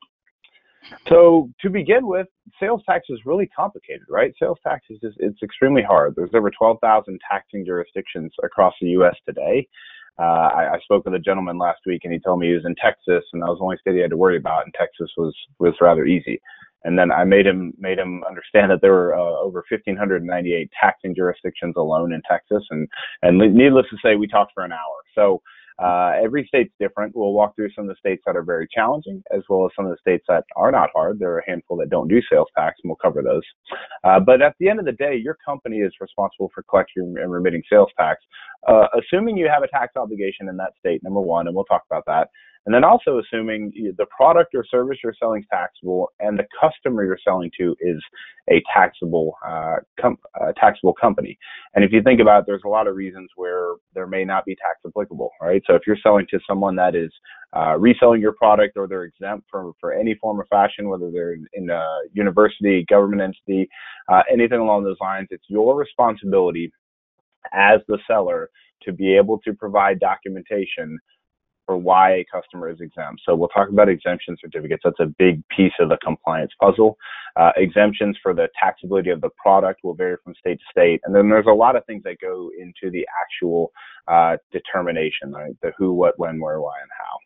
[1.08, 2.28] So to begin with,
[2.60, 4.34] sales tax is really complicated, right?
[4.39, 6.13] Sales tax is just, it's extremely hard.
[6.15, 9.15] There's over 12,000 taxing jurisdictions across the U.S.
[9.26, 9.67] today.
[10.19, 12.65] Uh, I, I, spoke with a gentleman last week, and he told me he was
[12.65, 15.10] in Texas, and that was the only state he had to worry about, and Texas
[15.17, 16.39] was was rather easy.
[16.84, 21.15] And then I made him made him understand that there were uh, over 1,598 taxing
[21.15, 22.88] jurisdictions alone in Texas, and
[23.24, 24.98] and needless to say, we talked for an hour.
[25.15, 25.41] So
[25.80, 27.16] uh, every state's different.
[27.16, 29.86] We'll walk through some of the states that are very challenging, as well as some
[29.86, 31.20] of the states that are not hard.
[31.20, 33.44] There are a handful that don't do sales tax, and we'll cover those.
[34.04, 37.32] Uh, but at the end of the day, your company is responsible for collecting and
[37.32, 38.22] remitting sales tax,
[38.68, 41.02] uh, assuming you have a tax obligation in that state.
[41.04, 42.30] Number one, and we'll talk about that.
[42.65, 47.04] And then also assuming the product or service you're selling is taxable and the customer
[47.04, 48.02] you're selling to is
[48.49, 50.17] a taxable uh, com-
[50.58, 51.38] taxable company.
[51.76, 54.45] And if you think about it, there's a lot of reasons where there may not
[54.45, 55.62] be tax applicable, right?
[55.67, 57.12] So if you're selling to someone that is
[57.56, 61.36] uh, reselling your product or they're exempt from for any form of fashion, whether they're
[61.54, 63.69] in a university, government entity,
[64.08, 66.71] uh, anything along those lines, it's your responsibility
[67.52, 68.49] as the seller
[68.84, 70.97] to be able to provide documentation
[71.65, 73.21] for why a customer is exempt.
[73.26, 74.82] So we'll talk about exemption certificates.
[74.84, 76.97] That's a big piece of the compliance puzzle.
[77.36, 81.02] Uh, exemptions for the taxability of the product will vary from state to state.
[81.06, 83.71] And then there's a lot of things that go into the actual
[84.08, 85.54] uh, determination, right?
[85.62, 87.17] The who, what, when, where, why, and how.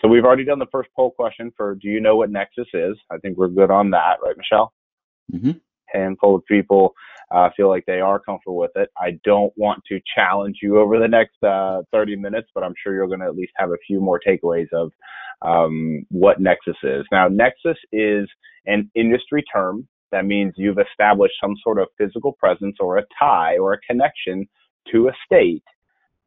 [0.00, 2.96] So we've already done the first poll question for do you know what Nexus is?
[3.10, 4.72] I think we're good on that, right, Michelle?
[5.32, 5.52] Mm-hmm
[5.92, 6.94] handful of people
[7.32, 8.90] uh, feel like they are comfortable with it.
[8.98, 12.94] I don't want to challenge you over the next uh, 30 minutes, but I'm sure
[12.94, 14.92] you're going to at least have a few more takeaways of
[15.42, 17.04] um, what Nexus is.
[17.10, 18.28] Now, Nexus is
[18.66, 23.56] an industry term that means you've established some sort of physical presence or a tie
[23.56, 24.46] or a connection
[24.92, 25.64] to a state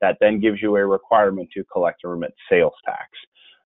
[0.02, 3.10] that then gives you a requirement to collect and remit sales tax.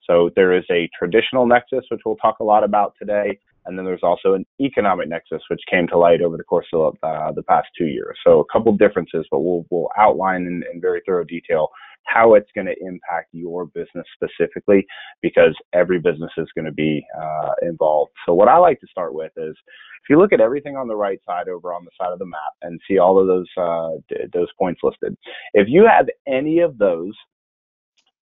[0.07, 3.85] So there is a traditional nexus, which we'll talk a lot about today, and then
[3.85, 7.43] there's also an economic nexus, which came to light over the course of uh, the
[7.43, 8.17] past two years.
[8.25, 11.69] So a couple differences, but we'll, we'll outline in, in very thorough detail
[12.05, 14.87] how it's going to impact your business specifically,
[15.23, 18.13] because every business is going to be uh, involved.
[18.25, 19.57] So what I like to start with is,
[20.03, 22.27] if you look at everything on the right side over on the side of the
[22.27, 25.17] map and see all of those uh, d- those points listed,
[25.55, 27.13] if you have any of those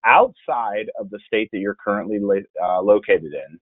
[0.07, 2.19] outside of the state that you're currently
[2.65, 3.61] uh, located in,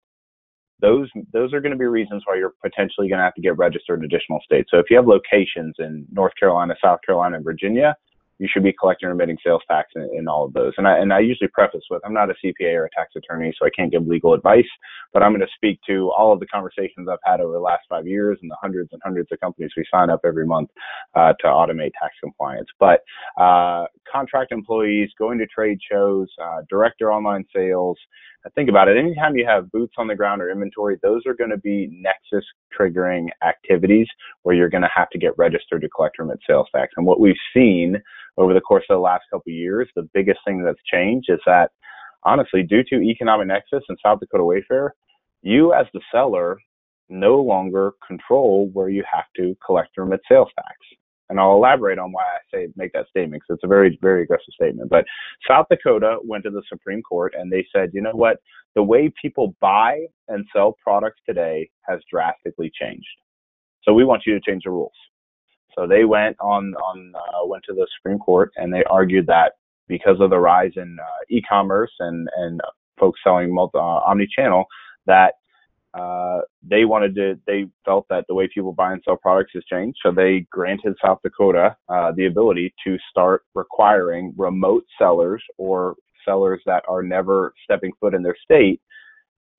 [0.81, 3.57] those those are going to be reasons why you're potentially going to have to get
[3.57, 4.71] registered in additional states.
[4.71, 7.95] So if you have locations in North Carolina, South Carolina, and Virginia,
[8.41, 10.73] you should be collecting and remitting sales tax in, in, all of those.
[10.79, 13.53] And I, and I usually preface with, I'm not a CPA or a tax attorney,
[13.59, 14.65] so I can't give legal advice,
[15.13, 17.83] but I'm going to speak to all of the conversations I've had over the last
[17.87, 20.71] five years and the hundreds and hundreds of companies we sign up every month
[21.15, 22.69] uh, to automate tax compliance.
[22.81, 23.01] But
[23.39, 27.99] uh, contract employees, going to trade shows, uh, director online sales,
[28.55, 28.97] think about it.
[28.97, 32.45] Anytime you have boots on the ground or inventory, those are going to be nexus
[32.79, 34.07] triggering activities
[34.43, 36.93] where you're going to have to get registered to collect remit sales tax.
[36.97, 38.01] And what we've seen
[38.39, 41.41] over the course of the last couple of years, the biggest thing that's changed is
[41.47, 41.71] that
[42.25, 44.91] honestly, due to economic nexus and South Dakota Wayfair,
[45.43, 46.59] you as the seller
[47.09, 50.77] no longer control where you have to collect remit sales tax
[51.31, 54.25] and I'll elaborate on why I say make that statement because it's a very very
[54.25, 54.91] aggressive statement.
[54.91, 55.07] But
[55.49, 58.39] South Dakota went to the Supreme Court and they said, you know what,
[58.75, 63.07] the way people buy and sell products today has drastically changed.
[63.83, 64.93] So we want you to change the rules.
[65.75, 69.53] So they went on on uh, went to the Supreme Court and they argued that
[69.89, 72.61] because of the rise in uh, e-commerce and and
[72.99, 74.65] folks selling multi, uh, omni-channel,
[75.07, 75.35] that
[75.95, 79.65] uh, they wanted to, they felt that the way people buy and sell products has
[79.65, 79.99] changed.
[80.05, 86.61] So they granted South Dakota uh, the ability to start requiring remote sellers or sellers
[86.67, 88.81] that are never stepping foot in their state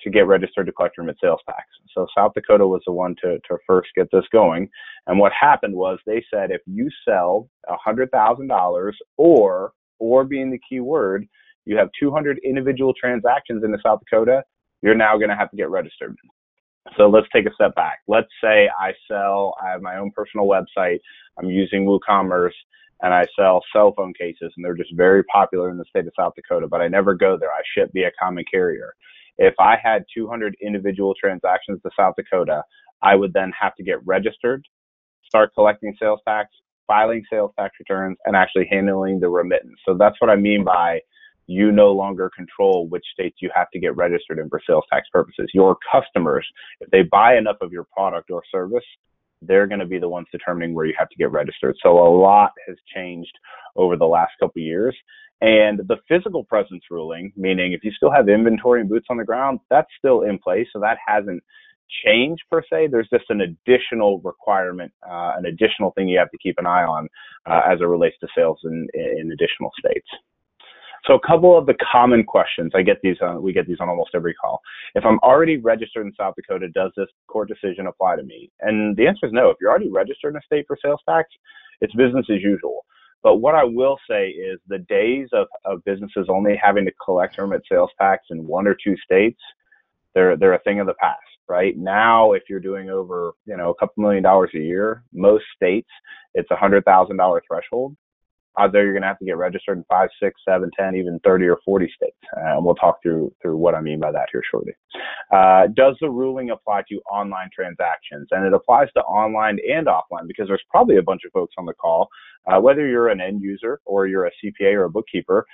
[0.02, 1.63] to get registered to collect remit sales tax.
[1.94, 4.70] So South Dakota was the one to, to first get this going.
[5.08, 7.50] And what happened was they said if you sell
[7.88, 11.27] $100,000 or, or being the key word,
[11.65, 14.44] you have 200 individual transactions in the South Dakota,
[14.82, 16.15] you're now going to have to get registered.
[16.98, 18.00] So let's take a step back.
[18.08, 21.00] Let's say I sell, I have my own personal website,
[21.38, 22.52] I'm using WooCommerce,
[23.02, 26.13] and I sell cell phone cases, and they're just very popular in the state of
[26.17, 27.50] South Dakota, but I never go there.
[27.50, 28.94] I ship via common carrier.
[29.38, 32.63] If I had 200 individual transactions to South Dakota,
[33.02, 34.63] I would then have to get registered,
[35.25, 36.50] start collecting sales tax,
[36.86, 39.79] filing sales tax returns, and actually handling the remittance.
[39.88, 41.00] So that's what I mean by
[41.52, 45.08] you no longer control which states you have to get registered in for sales tax
[45.12, 45.49] purposes.
[45.54, 46.47] Your customers,
[46.79, 48.85] if they buy enough of your product or service,
[49.41, 51.75] they're going to be the ones determining where you have to get registered.
[51.81, 53.33] So a lot has changed
[53.75, 54.95] over the last couple years.
[55.41, 59.25] And the physical presence ruling, meaning if you still have inventory and boots on the
[59.25, 60.67] ground, that's still in place.
[60.71, 61.41] So that hasn't
[62.06, 62.87] changed per se.
[62.87, 66.83] There's just an additional requirement, uh, an additional thing you have to keep an eye
[66.83, 67.08] on
[67.47, 70.08] uh, as it relates to sales in, in additional states.
[71.06, 73.89] So a couple of the common questions I get these on, we get these on
[73.89, 74.62] almost every call.
[74.93, 78.52] If I'm already registered in South Dakota, does this court decision apply to me?
[78.62, 79.49] And the answer is no.
[79.49, 81.29] If you're already registered in a state for sales tax,
[81.81, 82.85] it's business as usual.
[83.23, 87.37] But what I will say is the days of, of businesses only having to collect
[87.37, 89.39] remit sales tax in one or two states,
[90.13, 91.77] they're they're a thing of the past, right?
[91.77, 95.89] Now, if you're doing over you know a couple million dollars a year, most states
[96.33, 97.95] it's a hundred thousand dollar threshold
[98.60, 101.19] out there you're going to have to get registered in five, six, seven, ten, even
[101.23, 102.17] 30 or 40 states.
[102.35, 104.73] Uh, and we'll talk through through what I mean by that here shortly.
[105.31, 108.27] Uh, does the ruling apply to online transactions?
[108.31, 111.65] And it applies to online and offline because there's probably a bunch of folks on
[111.65, 112.10] the call,
[112.52, 115.45] uh, whether you're an end user or you're a CPA or a bookkeeper,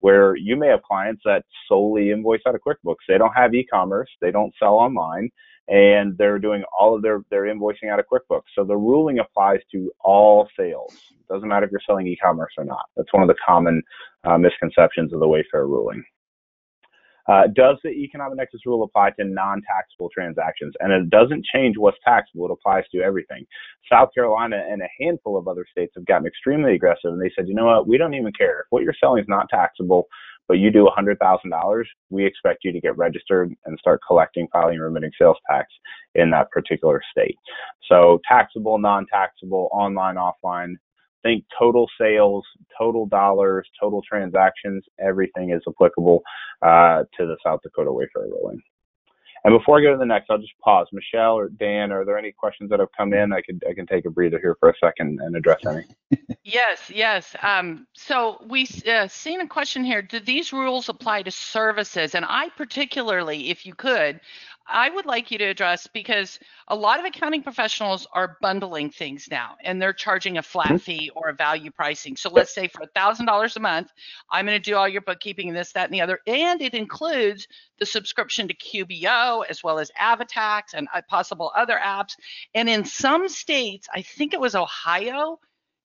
[0.00, 2.96] where you may have clients that solely invoice out of QuickBooks.
[3.08, 5.28] They don't have e-commerce, they don't sell online,
[5.68, 8.48] and they're doing all of their, their invoicing out of QuickBooks.
[8.54, 10.94] So the ruling applies to all sales.
[11.10, 12.86] It doesn't matter if you're selling e-commerce or not.
[12.96, 13.82] That's one of the common
[14.24, 16.02] uh, misconceptions of the Wayfair ruling.
[17.28, 20.72] Uh, does the economic nexus rule apply to non-taxable transactions?
[20.80, 23.44] And it doesn't change what's taxable; it applies to everything.
[23.92, 27.46] South Carolina and a handful of other states have gotten extremely aggressive, and they said,
[27.46, 30.06] you know what, we don't even care if what you're selling is not taxable,
[30.48, 34.82] but you do $100,000, we expect you to get registered and start collecting, filing, and
[34.82, 35.68] remitting sales tax
[36.14, 37.36] in that particular state.
[37.88, 40.74] So taxable, non-taxable, online, offline,
[41.22, 42.44] think total sales,
[42.76, 46.22] total dollars, total transactions, everything is applicable
[46.62, 48.60] uh, to the South Dakota Wayfair ruling.
[49.44, 50.86] And before I go to the next, I'll just pause.
[50.92, 53.32] Michelle or Dan, are there any questions that have come in?
[53.32, 55.84] I could I can take a breather here for a second and address any.
[56.44, 57.34] yes, yes.
[57.42, 60.02] Um, so we uh, seen a question here.
[60.02, 62.14] Do these rules apply to services?
[62.14, 64.20] And I particularly, if you could,
[64.68, 66.38] I would like you to address because
[66.68, 70.76] a lot of accounting professionals are bundling things now and they're charging a flat mm-hmm.
[70.76, 72.16] fee or a value pricing.
[72.16, 73.90] So let's say for $1,000 a month,
[74.30, 76.20] I'm going to do all your bookkeeping and this, that, and the other.
[76.26, 77.48] And it includes
[77.78, 82.12] the subscription to QBO as well as Avatax and uh, possible other apps.
[82.54, 85.40] And in some states, I think it was Ohio,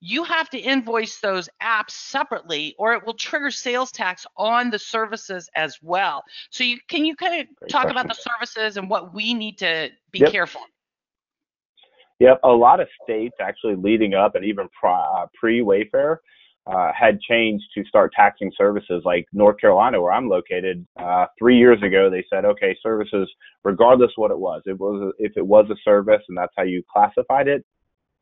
[0.06, 4.78] you have to invoice those apps separately or it will trigger sales tax on the
[4.78, 6.22] services as well.
[6.50, 7.96] So you can you kind of Great talk question.
[7.96, 10.30] about the services and what we need to be yep.
[10.30, 10.60] careful.
[12.20, 16.18] Yep, a lot of states actually leading up and even uh, pre Wayfair
[16.66, 20.86] uh, had changed to start taxing services like North Carolina, where I'm located.
[20.98, 23.28] Uh, three years ago, they said, okay, services,
[23.64, 26.82] regardless what it was, it was if it was a service and that's how you
[26.92, 27.64] classified it,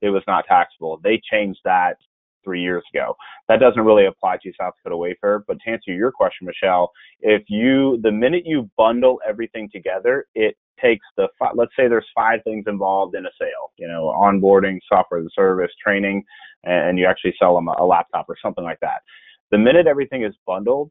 [0.03, 1.01] it was not taxable.
[1.03, 1.97] They changed that
[2.45, 3.15] three years ago.
[3.49, 5.43] That doesn't really apply to South Dakota Wayfair.
[5.47, 6.91] But to answer your question, Michelle,
[7.21, 12.07] if you the minute you bundle everything together, it takes the five, let's say there's
[12.15, 13.73] five things involved in a sale.
[13.77, 16.25] You know, onboarding, software as a service, training,
[16.65, 19.03] and you actually sell them a laptop or something like that.
[19.51, 20.91] The minute everything is bundled,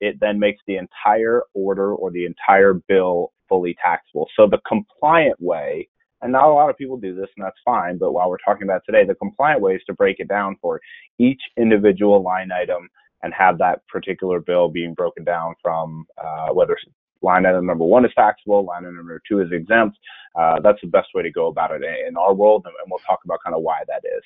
[0.00, 4.28] it then makes the entire order or the entire bill fully taxable.
[4.36, 5.88] So the compliant way
[6.22, 7.98] and not a lot of people do this, and that's fine.
[7.98, 10.80] But while we're talking about today, the compliant way is to break it down for
[11.18, 12.88] each individual line item
[13.22, 16.76] and have that particular bill being broken down from uh, whether
[17.22, 19.98] line item number one is taxable, line item number two is exempt.
[20.38, 23.20] Uh, that's the best way to go about it in our world, and, we'll talk
[23.24, 24.22] about kind of why that is.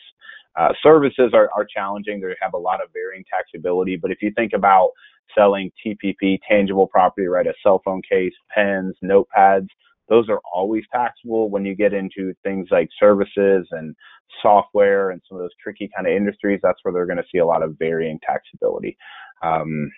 [0.57, 2.21] Uh, services are, are challenging.
[2.21, 4.91] They have a lot of varying taxability, but if you think about
[5.35, 9.69] selling TPP, tangible property, right, a cell phone case, pens, notepads,
[10.09, 13.95] those are always taxable when you get into things like services and
[14.43, 17.39] software and some of those tricky kind of industries that's where they're going to see
[17.39, 18.97] a lot of varying taxability.
[19.43, 19.91] Um,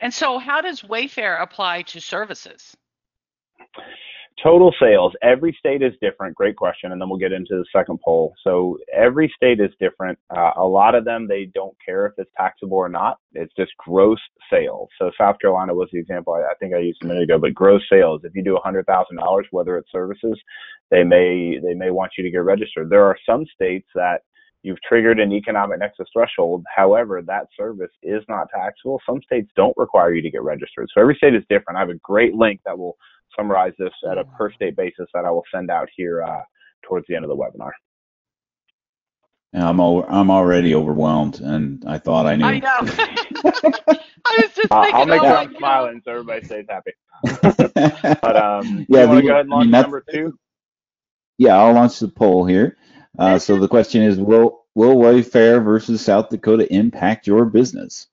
[0.00, 2.76] and so how does wayfair apply to services
[4.42, 6.34] Total sales, every state is different.
[6.34, 6.90] Great question.
[6.90, 8.34] And then we'll get into the second poll.
[8.42, 10.18] So every state is different.
[10.28, 13.18] Uh, a lot of them, they don't care if it's taxable or not.
[13.34, 14.18] It's just gross
[14.50, 14.88] sales.
[14.98, 17.54] So South Carolina was the example I, I think I used a minute ago, but
[17.54, 20.38] gross sales, if you do $100,000, whether it's services,
[20.90, 22.90] they may, they may want you to get registered.
[22.90, 24.22] There are some states that
[24.64, 26.64] you've triggered an economic nexus threshold.
[26.74, 29.00] However, that service is not taxable.
[29.06, 30.88] Some states don't require you to get registered.
[30.92, 31.76] So every state is different.
[31.76, 32.96] I have a great link that will
[33.36, 36.42] summarize this at a per state basis that I will send out here uh,
[36.82, 37.70] towards the end of the webinar.
[39.52, 42.44] I'm al- I'm already overwhelmed, and I thought I knew.
[42.44, 42.68] I know.
[44.26, 46.92] I was just uh, I'll make oh sure I'm smiling so everybody stays happy.
[48.22, 50.38] But um, Yeah, you want to go ahead and I launch mean, that's- number two?
[51.38, 52.76] yeah, I'll launch the poll here.
[53.18, 58.08] Uh, so the question is, will will Wayfair versus South Dakota impact your business?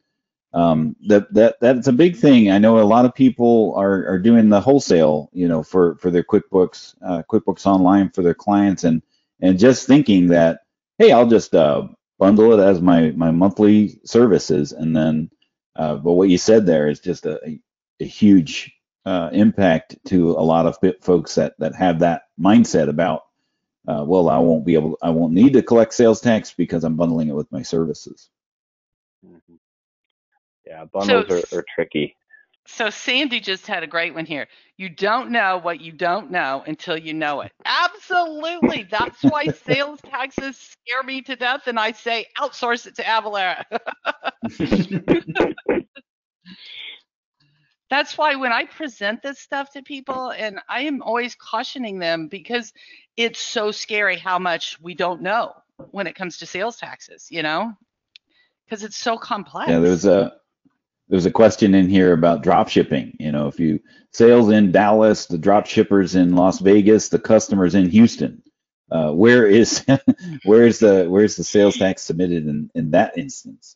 [0.54, 2.52] Um, that that that's a big thing.
[2.52, 6.12] I know a lot of people are are doing the wholesale, you know, for for
[6.12, 9.02] their QuickBooks uh, QuickBooks Online for their clients, and
[9.40, 10.62] and just thinking that,
[10.98, 11.88] hey, I'll just uh,
[12.20, 15.32] bundle it as my my monthly services, and then,
[15.78, 17.40] uh, but what you said there is just a,
[18.02, 18.74] a, huge
[19.06, 23.24] uh, impact to a lot of folks that that have that mindset about
[23.88, 26.96] uh, well, I won't be able, I won't need to collect sales tax because I'm
[26.96, 28.30] bundling it with my services.
[30.66, 32.16] Yeah, bundles So- are, are tricky.
[32.68, 34.48] So Sandy just had a great one here.
[34.78, 37.52] You don't know what you don't know until you know it.
[37.66, 38.84] Absolutely.
[38.90, 43.64] That's why sales taxes scare me to death and I say outsource it to Avalara.
[47.90, 52.28] That's why when I present this stuff to people and I am always cautioning them
[52.28, 52.72] because
[53.18, 55.52] it's so scary how much we don't know
[55.90, 57.74] when it comes to sales taxes, you know?
[58.66, 59.70] Because it's so complex.
[59.70, 60.32] Yeah, there's a
[61.12, 63.16] there's a question in here about drop shipping.
[63.20, 63.82] You know, if you
[64.12, 68.42] sales in Dallas, the drop shippers in Las Vegas, the customers in Houston.
[68.90, 69.86] Uh, where is
[70.46, 73.76] where is the where's the sales tax submitted in, in that instance?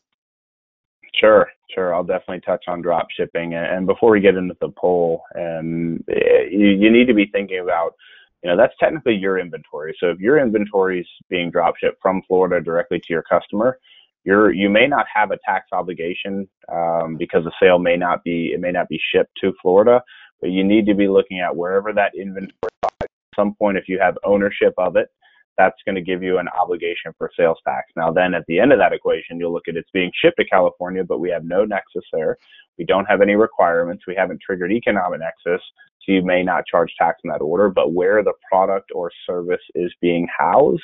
[1.14, 1.94] Sure, sure.
[1.94, 3.54] I'll definitely touch on drop shipping.
[3.54, 7.26] And, and before we get into the poll, um, eh, you, you need to be
[7.26, 7.94] thinking about,
[8.42, 9.94] you know, that's technically your inventory.
[10.00, 13.78] So if your inventory is being drop shipped from Florida directly to your customer,
[14.26, 18.50] you're you may not have a tax obligation um, because the sale may not be
[18.52, 20.02] it may not be shipped to Florida,
[20.40, 22.52] but you need to be looking at wherever that inventory.
[23.00, 25.08] At some point, if you have ownership of it,
[25.56, 27.90] that's going to give you an obligation for sales tax.
[27.96, 30.44] Now, then at the end of that equation, you'll look at it's being shipped to
[30.44, 32.36] California, but we have no nexus there.
[32.78, 34.04] We don't have any requirements.
[34.06, 35.64] We haven't triggered economic nexus,
[36.02, 37.70] so you may not charge tax in that order.
[37.70, 40.82] But where the product or service is being housed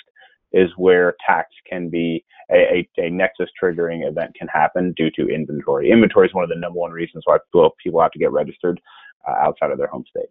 [0.53, 5.29] is where tax can be a, a, a nexus triggering event can happen due to
[5.29, 5.91] inventory.
[5.91, 8.81] Inventory is one of the number one reasons why people, people have to get registered
[9.27, 10.29] uh, outside of their home state.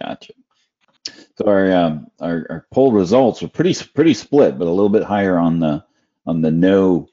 [0.00, 0.32] Gotcha.
[1.36, 5.02] So our, um, our our poll results are pretty pretty split, but a little bit
[5.02, 5.84] higher on the
[6.26, 7.08] on the no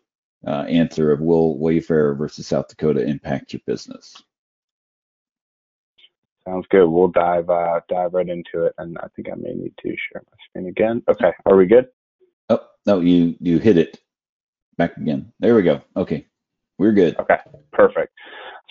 [0.46, 4.22] uh, answer of will Wayfair versus South Dakota impact your business.
[6.46, 6.88] Sounds good.
[6.88, 10.24] We'll dive uh, dive right into it, and I think I may need to share
[10.26, 11.02] my screen again.
[11.10, 11.88] Okay, are we good?
[12.50, 14.00] Oh no, you you hit it
[14.78, 15.32] back again.
[15.40, 15.82] There we go.
[15.96, 16.26] Okay,
[16.78, 17.18] we're good.
[17.20, 17.38] Okay,
[17.72, 18.14] perfect.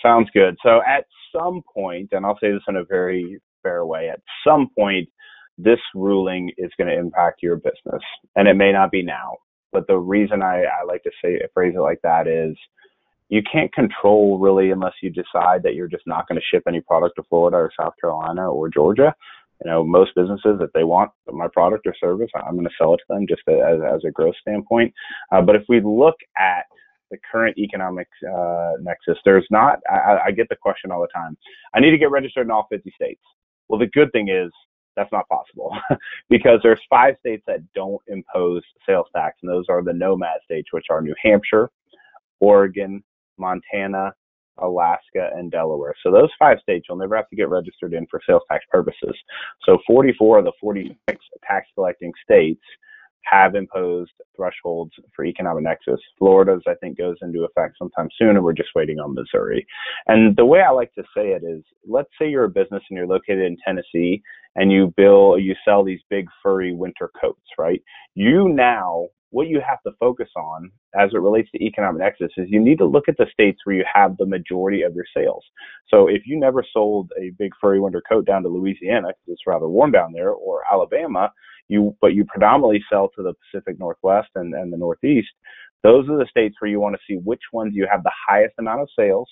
[0.01, 0.57] Sounds good.
[0.63, 1.05] So at
[1.35, 5.07] some point, and I'll say this in a very fair way, at some point,
[5.57, 8.01] this ruling is going to impact your business,
[8.35, 9.37] and it may not be now.
[9.71, 12.55] But the reason I, I like to say phrase it like that is
[13.29, 16.81] you can't control really unless you decide that you're just not going to ship any
[16.81, 19.13] product to Florida or South Carolina or Georgia.
[19.63, 22.93] You know, most businesses, if they want my product or service, I'm going to sell
[22.93, 24.93] it to them just as, as a growth standpoint.
[25.31, 26.63] Uh, but if we look at
[27.11, 31.37] the current economic uh, nexus, there's not, I, I get the question all the time.
[31.73, 33.21] I need to get registered in all 50 states.
[33.67, 34.51] Well, the good thing is
[34.95, 35.75] that's not possible
[36.29, 40.69] because there's five states that don't impose sales tax, and those are the nomad states,
[40.71, 41.69] which are New Hampshire,
[42.39, 43.03] Oregon,
[43.37, 44.13] Montana,
[44.61, 45.93] Alaska, and Delaware.
[46.03, 49.15] So those five states you'll never have to get registered in for sales tax purposes.
[49.65, 50.97] So 44 of the 46
[51.47, 52.61] tax collecting states
[53.23, 55.99] have imposed thresholds for economic nexus.
[56.17, 59.65] Florida's, I think, goes into effect sometime soon, and we're just waiting on Missouri.
[60.07, 62.97] And the way I like to say it is, let's say you're a business and
[62.97, 64.21] you're located in Tennessee,
[64.55, 67.81] and you bill, you sell these big furry winter coats, right?
[68.15, 72.47] You now, what you have to focus on as it relates to economic nexus is
[72.49, 75.43] you need to look at the states where you have the majority of your sales.
[75.87, 79.47] So if you never sold a big furry winter coat down to Louisiana because it's
[79.47, 81.31] rather warm down there, or Alabama,
[81.67, 85.29] you but you predominantly sell to the Pacific Northwest and, and the Northeast,
[85.83, 88.55] those are the states where you want to see which ones you have the highest
[88.57, 89.29] amount of sales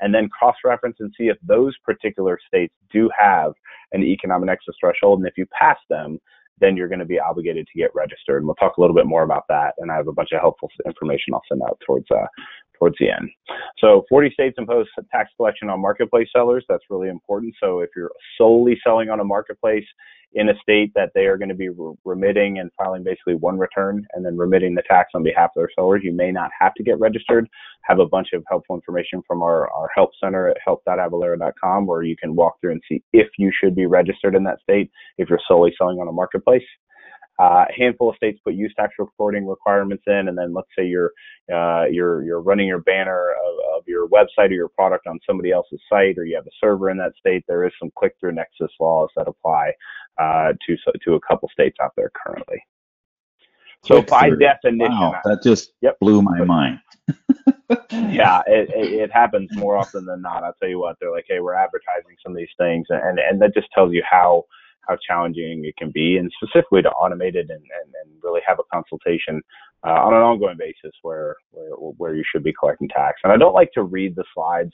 [0.00, 3.52] and then cross reference and see if those particular states do have
[3.92, 5.18] an economic nexus threshold.
[5.18, 6.18] And if you pass them,
[6.60, 8.38] then you're going to be obligated to get registered.
[8.38, 9.74] And we'll talk a little bit more about that.
[9.78, 12.26] And I have a bunch of helpful information I'll send out towards uh,
[12.78, 13.28] towards the end.
[13.78, 16.64] So 40 states impose tax collection on marketplace sellers.
[16.68, 17.54] That's really important.
[17.62, 19.84] So if you're solely selling on a marketplace
[20.34, 23.58] in a state that they are going to be re- remitting and filing basically one
[23.58, 26.74] return and then remitting the tax on behalf of their sellers, you may not have
[26.74, 27.48] to get registered.
[27.82, 32.16] Have a bunch of helpful information from our, our help center at help.avalara.com where you
[32.16, 35.40] can walk through and see if you should be registered in that state if you're
[35.48, 36.62] solely selling on a marketplace.
[37.40, 40.84] Uh, a handful of states put use tax reporting requirements in, and then let's say
[40.84, 41.12] you're
[41.52, 45.52] uh, you're you're running your banner of, of, your website or your product on somebody
[45.52, 47.44] else's site, or you have a server in that state.
[47.46, 49.72] There is some click-through nexus laws that apply
[50.20, 52.60] uh, to to a couple states out there currently.
[53.84, 55.98] So by definition, wow, that just yep.
[56.00, 56.80] blew my mind.
[57.90, 60.42] yeah, it, it, it, happens more often than not.
[60.42, 63.40] I'll tell you what, they're like, hey, we're advertising some of these things, and and
[63.40, 64.44] that just tells you how
[64.86, 68.58] how challenging it can be, and specifically to automate it and, and, and really have
[68.58, 69.42] a consultation
[69.86, 73.20] uh, on an ongoing basis where, where where you should be collecting tax.
[73.22, 74.72] And I don't like to read the slides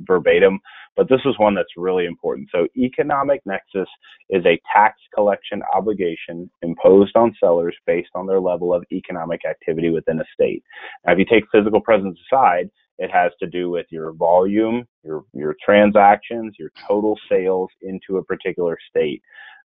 [0.00, 0.60] verbatim,
[0.94, 2.48] but this is one that's really important.
[2.52, 3.88] So economic nexus
[4.28, 9.90] is a tax collection obligation imposed on sellers based on their level of economic activity
[9.90, 10.62] within a state.
[11.06, 15.24] Now, if you take physical presence aside, it has to do with your volume, your
[15.32, 19.22] your transactions, your total sales into a particular state.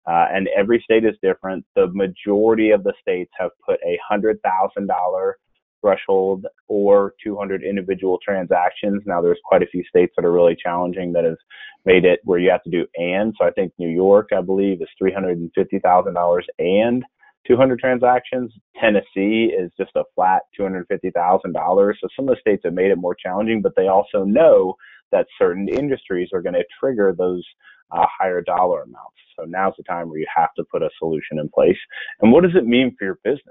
[0.08, 1.64] Uh, and every state is different.
[1.76, 5.38] The majority of the states have put a hundred thousand dollar
[5.82, 9.02] threshold or 200 individual transactions.
[9.06, 11.38] Now there's quite a few states that are really challenging that have
[11.86, 13.34] made it where you have to do and.
[13.40, 17.04] So I think New York, I believe, is $350,000 and
[17.48, 18.54] 200 transactions.
[18.80, 21.94] Tennessee is just a flat $250,000.
[22.02, 24.76] So some of the states have made it more challenging, but they also know
[25.12, 27.44] that certain industries are going to trigger those
[27.92, 29.18] uh, higher dollar amounts.
[29.38, 31.78] So now's the time where you have to put a solution in place.
[32.22, 33.44] And what does it mean for your business?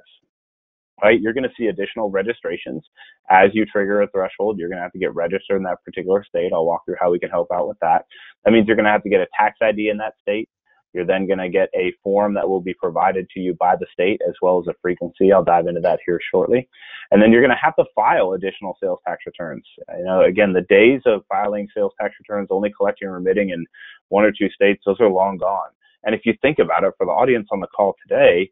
[1.02, 2.82] Right, you're going to see additional registrations
[3.30, 4.58] as you trigger a threshold.
[4.58, 6.52] You're going to have to get registered in that particular state.
[6.54, 8.06] I'll walk through how we can help out with that.
[8.44, 10.48] That means you're going to have to get a tax ID in that state.
[10.92, 13.86] You're then going to get a form that will be provided to you by the
[13.92, 15.32] state as well as a frequency.
[15.32, 16.68] I'll dive into that here shortly.
[17.10, 19.64] And then you're going to have to file additional sales tax returns.
[19.96, 23.64] You know, again, the days of filing sales tax returns, only collecting and remitting in
[24.08, 25.70] one or two states, those are long gone.
[26.04, 28.50] And if you think about it, for the audience on the call today,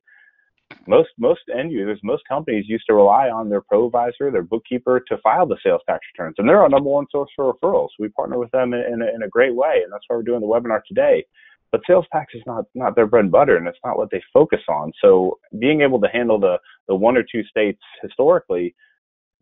[0.87, 5.17] most most end users, most companies used to rely on their ProAdvisor, their bookkeeper, to
[5.19, 7.89] file the sales tax returns, and they're our number one source for referrals.
[7.99, 10.23] We partner with them in, in, a, in a great way, and that's why we're
[10.23, 11.25] doing the webinar today
[11.73, 14.23] but sales tax is not not their bread and butter and it's not what they
[14.33, 14.93] focus on.
[15.03, 18.75] So being able to handle the the one or two states historically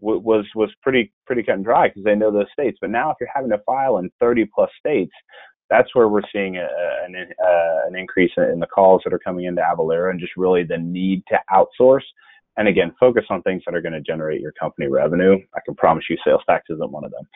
[0.00, 2.78] w- was was pretty pretty cut and dry because they know those states.
[2.80, 5.12] But now if you're having to file in 30 plus states
[5.70, 6.68] that's where we're seeing a,
[7.06, 10.62] an, uh, an increase in the calls that are coming into Avalara and just really
[10.62, 12.04] the need to outsource
[12.56, 15.38] and again, focus on things that are going to generate your company revenue.
[15.54, 17.28] I can promise you sales tax isn't one of them.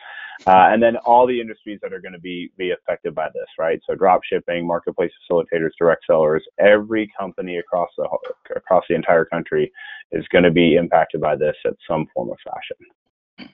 [0.47, 3.45] Uh, and then all the industries that are going to be, be affected by this,
[3.59, 3.79] right?
[3.87, 8.07] So drop shipping, marketplace facilitators, direct sellers, every company across the,
[8.55, 9.71] across the entire country
[10.11, 13.51] is going to be impacted by this at some form or fashion.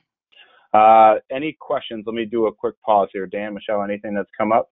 [0.74, 2.06] Uh, any questions?
[2.08, 3.26] Let me do a quick pause here.
[3.26, 4.70] Dan, Michelle, anything that's come up?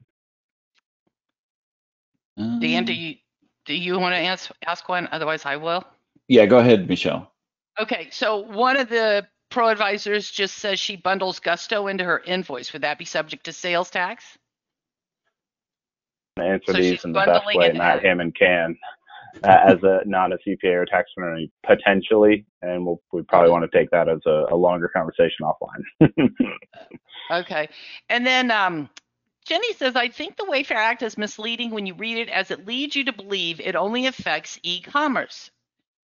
[2.37, 3.17] Dan, do you,
[3.67, 5.09] do you want to ask, ask one?
[5.13, 5.85] Otherwise, I will.
[6.29, 7.31] Yeah, go ahead, Michelle.
[7.81, 12.73] Okay, so one of the pro advisors just says she bundles Gusto into her invoice.
[12.73, 14.25] Would that be subject to sales tax?
[16.39, 18.77] Answer so these in the best way, not him and can.
[19.45, 23.71] Uh, as a not a CPA or tax attorney, potentially, and we'll, we probably want
[23.71, 26.31] to take that as a, a longer conversation offline.
[27.41, 27.67] okay,
[28.11, 28.91] and then um,
[29.47, 32.67] Jenny says, I think the Wayfair Act is misleading when you read it as it
[32.67, 34.61] leads you to believe it only affects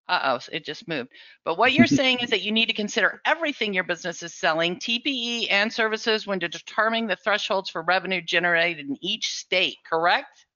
[0.09, 0.49] e-commerce.
[0.49, 1.11] Uh-oh, it just moved.
[1.45, 4.77] But what you're saying is that you need to consider everything your business is selling,
[4.77, 10.47] TPP and services, when determining the thresholds for revenue generated in each state, correct?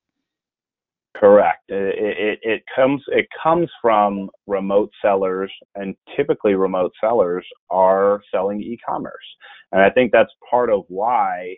[1.14, 1.62] Correct.
[1.68, 8.62] It, it, it comes it comes from remote sellers, and typically remote sellers are selling
[8.62, 9.14] e-commerce,
[9.72, 11.56] and I think that's part of why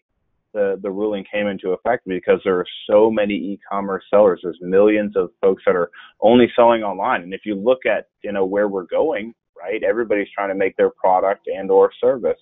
[0.54, 4.40] the, the ruling came into effect because there are so many e-commerce sellers.
[4.42, 5.90] There's millions of folks that are
[6.20, 7.22] only selling online.
[7.22, 10.76] And if you look at, you know, where we're going, right, everybody's trying to make
[10.76, 12.40] their product and or service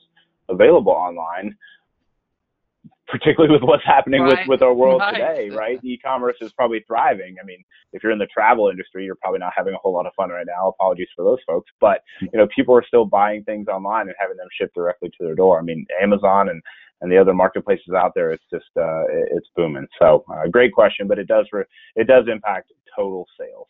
[0.48, 1.56] available online,
[3.08, 4.38] particularly with what's happening right.
[4.40, 5.12] with, with our world right.
[5.12, 5.80] today, right?
[5.82, 7.36] E-commerce is probably thriving.
[7.42, 10.06] I mean, if you're in the travel industry, you're probably not having a whole lot
[10.06, 10.68] of fun right now.
[10.68, 14.36] Apologies for those folks, but you know, people are still buying things online and having
[14.36, 15.58] them shipped directly to their door.
[15.58, 16.62] I mean, Amazon and
[17.02, 19.86] and the other marketplaces out there, it's just uh, it's booming.
[20.00, 21.64] So uh, great question, but it does re-
[21.96, 23.68] it does impact total sales.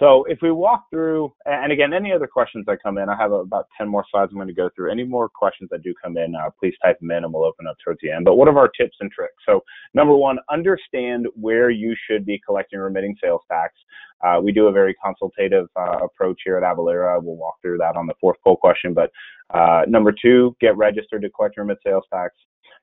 [0.00, 3.32] So if we walk through, and again, any other questions that come in, I have
[3.32, 4.90] about 10 more slides I'm going to go through.
[4.90, 7.66] Any more questions that do come in, uh, please type them in and we'll open
[7.66, 8.24] up towards the end.
[8.24, 9.34] But what are our tips and tricks?
[9.46, 13.74] So number one, understand where you should be collecting remitting sales tax.
[14.24, 17.22] Uh, we do a very consultative uh, approach here at Avalara.
[17.22, 18.94] We'll walk through that on the fourth poll question.
[18.94, 19.10] But
[19.52, 22.34] uh, number two, get registered to collect remit sales tax.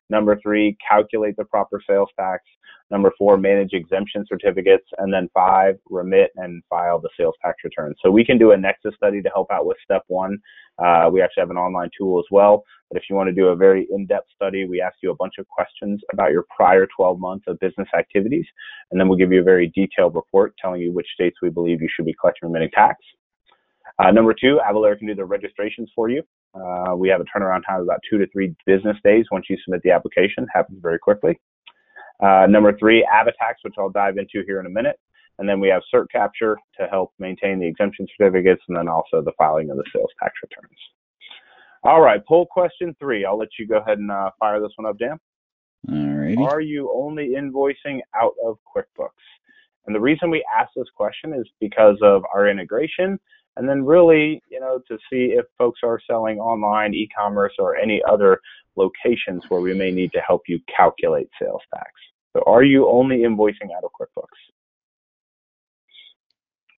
[0.10, 2.44] Number three, calculate the proper sales tax.
[2.90, 4.86] Number four, manage exemption certificates.
[4.98, 7.94] And then five, remit and file the sales tax return.
[8.02, 10.38] So we can do a Nexus study to help out with step one.
[10.80, 12.64] Uh, we actually have an online tool as well.
[12.90, 15.34] But if you want to do a very in-depth study, we ask you a bunch
[15.40, 18.46] of questions about your prior 12 months of business activities.
[18.92, 21.82] And then we'll give you a very detailed report telling you which states we believe
[21.82, 22.98] you should be collecting remitting tax.
[24.00, 26.24] Uh, number two, Avalara can do the registrations for you.
[26.58, 29.58] Uh, we have a turnaround time of about two to three business days once you
[29.64, 30.48] submit the application.
[30.54, 31.40] Happens very quickly.
[32.22, 35.00] Uh, number three, Avatax, which I'll dive into here in a minute.
[35.40, 39.22] And then we have Cert Capture to help maintain the exemption certificates and then also
[39.22, 40.78] the filing of the sales tax returns.
[41.84, 43.24] All right, poll question three.
[43.24, 45.20] I'll let you go ahead and uh, fire this one up, Dan.
[45.90, 46.38] All right.
[46.40, 49.10] Are you only invoicing out of QuickBooks?
[49.86, 53.20] And the reason we ask this question is because of our integration
[53.58, 58.02] and then really, you know, to see if folks are selling online, e-commerce, or any
[58.10, 58.40] other
[58.76, 61.92] locations where we may need to help you calculate sales tax.
[62.34, 64.28] So are you only invoicing out of QuickBooks?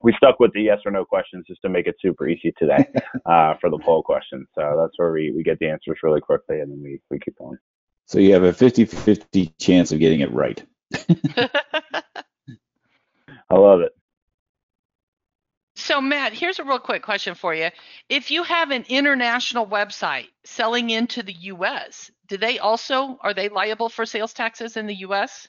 [0.01, 2.87] We stuck with the yes or no questions just to make it super easy today
[3.25, 4.47] uh, for the poll question.
[4.55, 7.37] So that's where we, we get the answers really quickly and then we, we keep
[7.37, 7.57] going.
[8.05, 10.63] So you have a 50-50 chance of getting it right.
[13.51, 13.91] I love it.
[15.89, 17.69] So, Matt, here's a real quick question for you.
[18.09, 23.49] If you have an international website selling into the U.S., do they also are they
[23.49, 25.47] liable for sales taxes in the U.S.?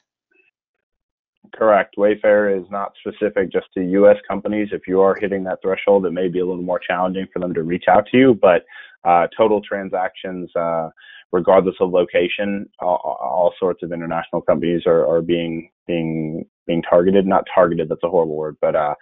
[1.53, 1.95] Correct.
[1.95, 4.17] Wayfair is not specific just to U.S.
[4.27, 4.69] companies.
[4.71, 7.53] If you are hitting that threshold, it may be a little more challenging for them
[7.53, 8.33] to reach out to you.
[8.33, 8.65] But
[9.03, 10.89] uh, total transactions, uh,
[11.31, 17.27] regardless of location, all, all, sorts of international companies are, are being being being targeted.
[17.27, 17.89] Not targeted.
[17.89, 18.95] That's a horrible word, but uh,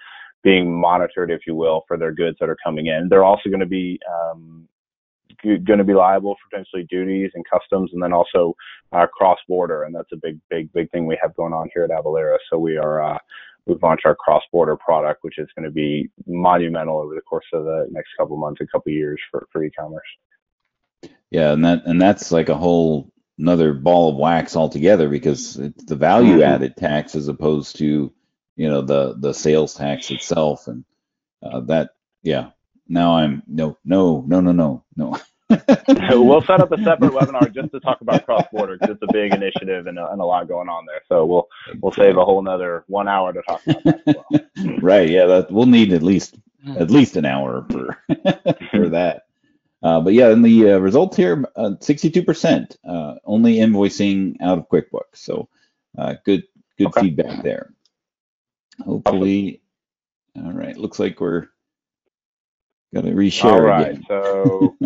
[0.44, 3.08] being monitored, if you will, for their goods that are coming in.
[3.10, 4.68] They're also going to be um,
[5.44, 8.56] going to be liable for potentially duties and customs, and then also
[8.92, 11.92] uh, cross-border, and that's a big, big, big thing we have going on here at
[11.92, 12.38] Avalara.
[12.50, 13.18] So we are uh,
[13.66, 17.66] we've launched our cross-border product, which is going to be monumental over the course of
[17.66, 20.08] the next couple months, a couple years for for e-commerce.
[21.32, 25.86] Yeah, and that and that's like a whole another ball of wax altogether because it's
[25.86, 28.12] the value-added tax as opposed to
[28.60, 30.84] you know the the sales tax itself and
[31.41, 31.91] uh, that
[32.24, 32.49] yeah
[32.89, 35.18] now i'm no no no no no no
[36.12, 39.14] we'll set up a separate webinar just to talk about cross border because it's a
[39.14, 41.47] big initiative and a, and a, lot going on there so we'll
[41.82, 44.78] we'll save a whole another one hour to talk about that as well.
[44.82, 46.36] right yeah that we'll need at least
[46.78, 47.97] at least an hour for
[48.72, 49.24] for that
[49.82, 54.68] uh, but yeah, and the uh, results here, uh, 62% uh, only invoicing out of
[54.68, 55.16] QuickBooks.
[55.16, 55.47] So
[55.97, 56.43] uh, good
[56.78, 56.99] good okay.
[56.99, 57.72] feedback there.
[58.86, 59.61] Hopefully,
[60.36, 60.77] all right.
[60.77, 61.47] Looks like we're
[62.93, 63.51] gonna reshare.
[63.51, 64.03] All right, again.
[64.07, 64.77] so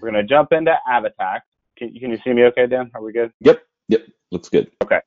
[0.00, 1.40] we're gonna jump into Avatax.
[1.76, 2.90] Can, can you see me okay, Dan?
[2.94, 3.32] Are we good?
[3.40, 3.62] Yep.
[3.88, 4.06] Yep.
[4.30, 4.70] Looks good.
[4.82, 5.00] Okay.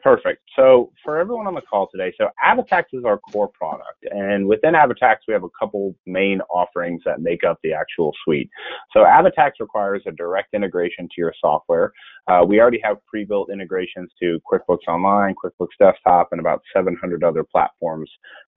[0.00, 0.42] Perfect.
[0.54, 4.74] So for everyone on the call today, so Avatax is our core product, and within
[4.74, 8.48] Avatax we have a couple main offerings that make up the actual suite.
[8.92, 11.92] So Avatax requires a direct integration to your software.
[12.28, 17.42] Uh, we already have pre-built integrations to QuickBooks Online, QuickBooks Desktop, and about 700 other
[17.42, 18.08] platforms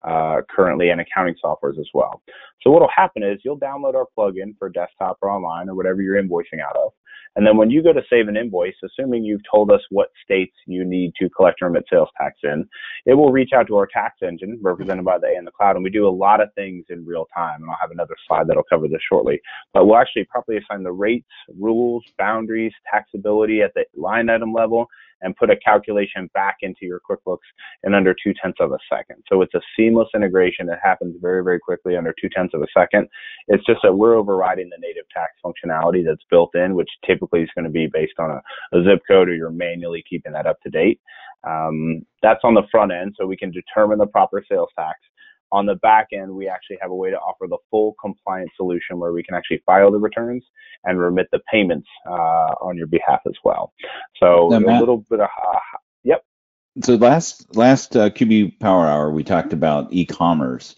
[0.03, 2.21] uh, currently and accounting softwares as well.
[2.61, 6.01] So what will happen is you'll download our plugin for desktop or online or whatever
[6.01, 6.91] you're invoicing out of.
[7.35, 10.53] And then when you go to save an invoice, assuming you've told us what states
[10.65, 12.67] you need to collect and remit sales tax in,
[13.05, 15.75] it will reach out to our tax engine represented by the A in the cloud.
[15.75, 17.61] And we do a lot of things in real time.
[17.61, 19.39] And I'll have another slide that'll cover this shortly.
[19.73, 24.87] But we'll actually properly assign the rates, rules, boundaries, taxability at the line item level,
[25.21, 27.37] and put a calculation back into your QuickBooks
[27.83, 29.23] in under two tenths of a second.
[29.29, 30.69] So it's a seamless integration.
[30.69, 33.07] It happens very, very quickly under two tenths of a second.
[33.47, 37.49] It's just that we're overriding the native tax functionality that's built in, which typically is
[37.55, 40.59] going to be based on a, a zip code or you're manually keeping that up
[40.61, 40.99] to date.
[41.43, 44.99] Um, that's on the front end, so we can determine the proper sales tax.
[45.51, 48.99] On the back end, we actually have a way to offer the full compliance solution
[48.99, 50.43] where we can actually file the returns
[50.85, 53.73] and remit the payments uh, on your behalf as well.
[54.17, 55.59] So now, Matt, a little bit of uh,
[56.03, 56.23] yep.
[56.83, 60.75] So last last uh, QB Power Hour, we talked about e-commerce.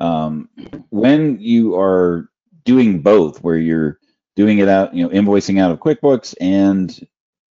[0.00, 0.48] Um,
[0.90, 2.28] when you are
[2.64, 3.98] doing both, where you're
[4.34, 7.06] doing it out, you know, invoicing out of QuickBooks and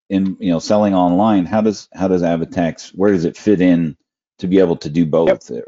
[0.08, 1.44] in you know selling online.
[1.44, 3.96] How does how does Avatax where does it fit in
[4.38, 5.50] to be able to do both?
[5.50, 5.64] Yep.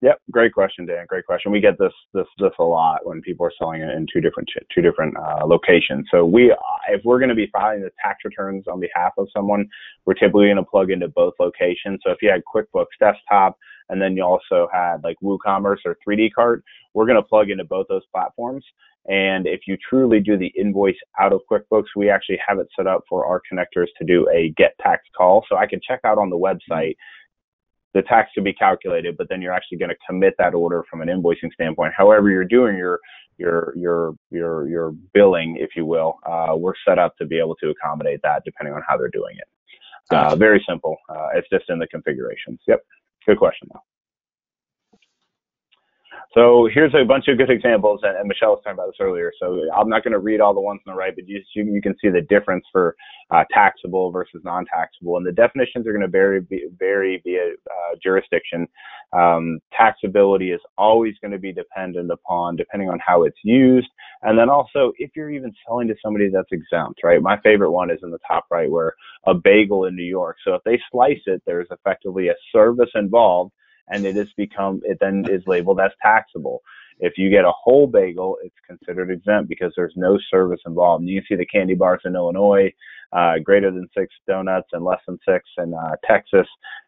[0.00, 1.06] Yep, great question, Dan.
[1.08, 1.50] Great question.
[1.50, 4.48] We get this this this a lot when people are selling it in two different
[4.72, 6.06] two different uh, locations.
[6.12, 6.54] So we,
[6.88, 9.68] if we're going to be filing the tax returns on behalf of someone,
[10.06, 11.98] we're typically going to plug into both locations.
[12.06, 16.32] So if you had QuickBooks Desktop and then you also had like WooCommerce or 3D
[16.32, 16.62] Cart,
[16.94, 18.64] we're going to plug into both those platforms.
[19.08, 22.86] And if you truly do the invoice out of QuickBooks, we actually have it set
[22.86, 25.44] up for our connectors to do a get tax call.
[25.48, 26.94] So I can check out on the website
[27.94, 31.00] the tax to be calculated, but then you're actually going to commit that order from
[31.00, 31.92] an invoicing standpoint.
[31.96, 33.00] However, you're doing your
[33.38, 37.54] your your your your billing, if you will, uh, we're set up to be able
[37.56, 39.48] to accommodate that depending on how they're doing it.
[40.10, 40.96] Uh, very simple.
[41.08, 42.58] Uh, it's just in the configurations.
[42.66, 42.80] Yep.
[43.26, 43.82] Good question though.
[46.34, 49.32] So here's a bunch of good examples, and, Michelle was talking about this earlier.
[49.40, 51.64] So I'm not going to read all the ones on the right, but you, you,
[51.64, 52.94] you can see the difference for
[53.30, 56.46] uh, taxable versus non-taxable, and the definitions are going to vary
[56.78, 58.68] vary via uh, jurisdiction.
[59.14, 63.88] Um, taxability is always going to be dependent upon depending on how it's used,
[64.22, 67.00] and then also if you're even selling to somebody that's exempt.
[67.02, 68.92] Right, my favorite one is in the top right, where
[69.26, 70.36] a bagel in New York.
[70.44, 73.52] So if they slice it, there's effectively a service involved
[73.90, 76.62] and it is become it then is labeled as taxable.
[77.00, 81.02] If you get a whole bagel, it's considered exempt because there's no service involved.
[81.02, 82.72] And you can see the candy bars in Illinois,
[83.12, 86.46] uh, greater than six donuts and less than six in uh, Texas,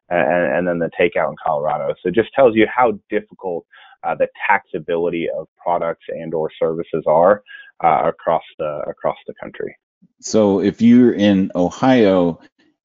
[0.08, 1.94] and, and, then the takeout in Colorado.
[2.02, 3.64] So it just tells you how difficult
[4.02, 7.42] uh, the taxability of products and or services are
[7.84, 9.76] uh, across the across the country.
[10.20, 12.40] So if you're in Ohio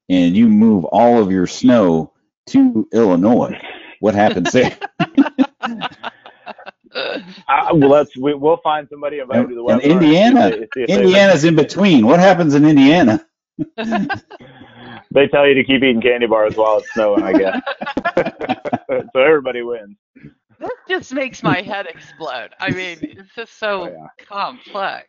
[0.08, 2.12] and you move all of your snow
[2.48, 3.58] to Illinois,
[4.00, 4.76] what happens there?
[7.48, 9.82] Uh, well, let's we, will find somebody about and, to the webinar.
[9.82, 12.06] Indiana, if they, if Indiana's in between.
[12.06, 13.24] What happens in Indiana?
[13.76, 17.60] they tell you to keep eating candy bars while it's snowing, I guess.
[19.12, 19.96] so everybody wins.
[20.58, 22.50] This just makes my head explode.
[22.58, 24.24] I mean, it's just so oh, yeah.
[24.26, 25.08] complex.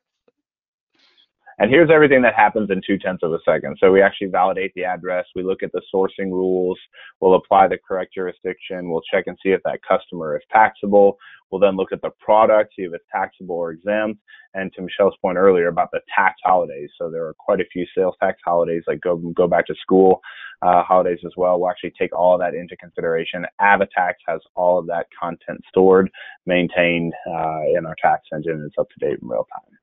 [1.60, 3.78] And here's everything that happens in two tenths of a second.
[3.80, 5.26] So we actually validate the address.
[5.36, 6.78] We look at the sourcing rules.
[7.20, 8.92] We'll apply the correct jurisdiction.
[8.92, 11.18] We'll check and see if that customer is taxable.
[11.50, 14.22] We'll then look at the product, see if it's taxable or exempt.
[14.54, 16.90] And to Michelle's point earlier about the tax holidays.
[17.00, 20.22] So there are quite a few sales tax holidays, like go, go back to school
[20.62, 21.60] uh, holidays as well.
[21.60, 23.46] We'll actually take all of that into consideration.
[23.62, 26.10] Avatax has all of that content stored,
[26.46, 28.54] maintained uh, in our tax engine.
[28.54, 29.77] and It's up to date in real time.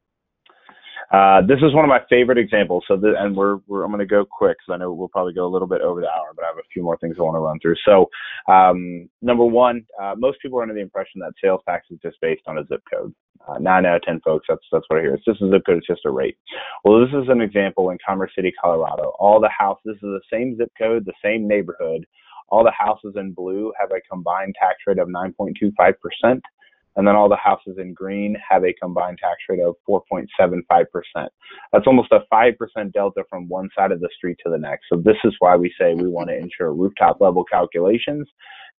[1.12, 2.84] Uh, this is one of my favorite examples.
[2.88, 5.32] So, the, and we're, we're I'm going to go quick because I know we'll probably
[5.32, 7.22] go a little bit over the hour, but I have a few more things I
[7.22, 7.76] want to run through.
[7.84, 8.09] So,
[8.52, 12.16] um, number one, uh, most people are under the impression that sales tax is just
[12.20, 13.14] based on a zip code.
[13.46, 15.14] Uh, nine out of ten folks, that's that's what I hear.
[15.14, 15.78] It's just a zip code.
[15.78, 16.36] It's just a rate.
[16.84, 19.12] Well, this is an example in Commerce City, Colorado.
[19.18, 22.07] All the houses, this is the same zip code, the same neighborhood.
[22.48, 26.42] All the houses in blue have a combined tax rate of 9.25 percent
[26.97, 30.86] and then all the houses in green have a combined tax rate of 4.75%.
[31.72, 34.86] That's almost a 5% delta from one side of the street to the next.
[34.90, 38.28] So this is why we say we want to ensure rooftop level calculations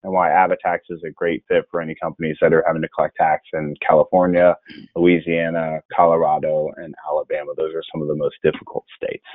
[0.04, 3.16] and why Avatax is a great fit for any companies that are having to collect
[3.18, 4.56] tax in California,
[4.96, 7.54] Louisiana, Colorado, and Alabama.
[7.58, 9.26] Those are some of the most difficult states.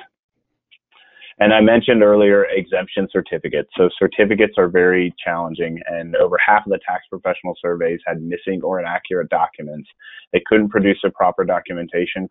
[1.41, 3.71] And I mentioned earlier exemption certificates.
[3.75, 8.61] So certificates are very challenging, and over half of the tax professional surveys had missing
[8.63, 9.89] or inaccurate documents.
[10.33, 12.27] They couldn't produce a proper documentation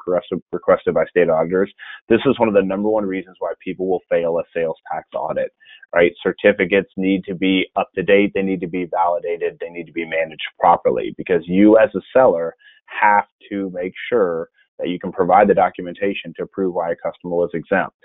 [0.53, 1.73] requested by state auditors.
[2.09, 5.09] This is one of the number one reasons why people will fail a sales tax
[5.13, 5.51] audit,
[5.93, 6.13] right?
[6.23, 9.93] Certificates need to be up to date, they need to be validated, they need to
[9.93, 12.55] be managed properly because you as a seller
[12.87, 14.51] have to make sure
[14.81, 17.97] that you can provide the documentation to prove why a customer was exempt.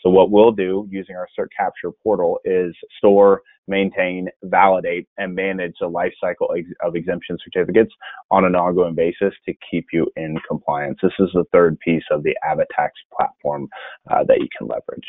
[0.00, 5.74] So what we'll do using our Cert Capture portal is store, maintain, validate, and manage
[5.80, 7.92] the life cycle of exemption certificates
[8.30, 10.98] on an ongoing basis to keep you in compliance.
[11.02, 13.68] This is the third piece of the Avatax platform
[14.10, 15.06] uh, that you can leverage.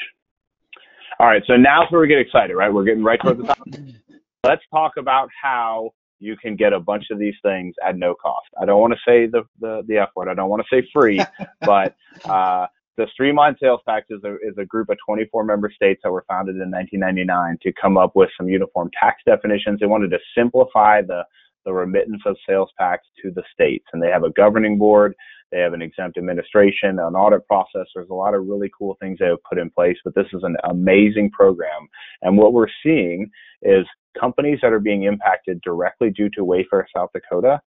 [1.19, 2.73] All right, so now's where we get excited, right?
[2.73, 3.67] We're getting right towards the top.
[4.43, 8.47] Let's talk about how you can get a bunch of these things at no cost.
[8.59, 10.29] I don't want to say the, the, the F word.
[10.29, 11.21] I don't want to say free,
[11.61, 11.95] but
[12.25, 16.11] uh, the Streamline Sales Tax is a, is a group of 24 member states that
[16.11, 19.79] were founded in 1999 to come up with some uniform tax definitions.
[19.79, 21.25] They wanted to simplify the,
[21.65, 23.85] the remittance of sales tax to the states.
[23.93, 25.15] And they have a governing board,
[25.51, 27.87] they have an exempt administration, an audit process.
[27.93, 30.43] There's a lot of really cool things they have put in place, but this is
[30.43, 31.87] an amazing program.
[32.21, 33.29] And what we're seeing
[33.61, 33.85] is
[34.19, 37.59] companies that are being impacted directly due to Wayfair South Dakota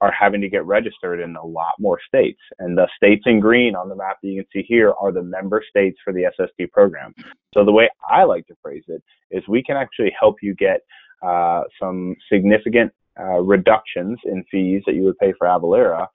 [0.00, 2.40] are having to get registered in a lot more states.
[2.58, 5.22] And the states in green on the map that you can see here are the
[5.22, 7.14] member states for the SST program.
[7.52, 10.80] So the way I like to phrase it is we can actually help you get
[11.22, 16.06] uh, some significant uh, reductions in fees that you would pay for Avalara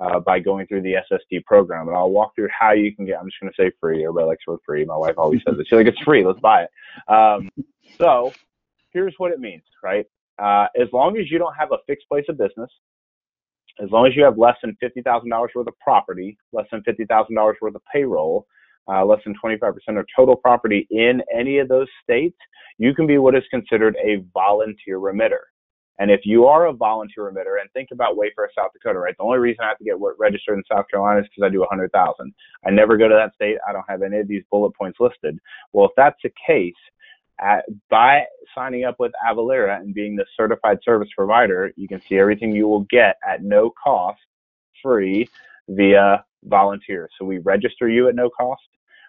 [0.00, 1.88] uh, by going through the SST program.
[1.88, 4.04] And I'll walk through how you can get, I'm just going to say free.
[4.04, 4.84] Everybody likes the word free.
[4.84, 5.66] My wife always says it.
[5.68, 6.24] She's like, it's free.
[6.24, 7.12] Let's buy it.
[7.12, 7.50] Um,
[7.98, 8.32] so
[8.92, 10.06] here's what it means, right?
[10.38, 12.70] Uh, as long as you don't have a fixed place of business,
[13.82, 17.74] as long as you have less than $50,000 worth of property, less than $50,000 worth
[17.74, 18.46] of payroll,
[18.88, 22.36] uh, less than 25% of total property in any of those states,
[22.78, 25.46] you can be what is considered a volunteer remitter.
[25.98, 29.14] And if you are a volunteer remitter, and think about Wayfair, South Dakota, right?
[29.16, 31.60] The only reason I have to get registered in South Carolina is because I do
[31.60, 32.34] 100,000.
[32.66, 33.58] I never go to that state.
[33.68, 35.38] I don't have any of these bullet points listed.
[35.72, 36.74] Well, if that's the case,
[37.40, 38.24] at, by
[38.54, 42.68] signing up with Avalara and being the certified service provider, you can see everything you
[42.68, 44.20] will get at no cost,
[44.82, 45.28] free,
[45.68, 47.08] via volunteer.
[47.18, 48.62] So we register you at no cost.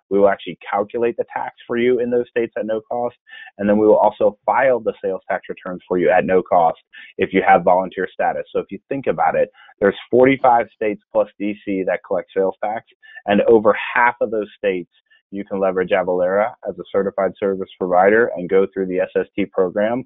[0.09, 3.15] We will actually calculate the tax for you in those states at no cost.
[3.57, 6.79] And then we will also file the sales tax returns for you at no cost
[7.17, 8.43] if you have volunteer status.
[8.51, 9.49] So if you think about it,
[9.79, 12.85] there's 45 states plus DC that collect sales tax,
[13.25, 14.91] and over half of those states
[15.31, 20.05] you can leverage Avalara as a certified service provider and go through the SST program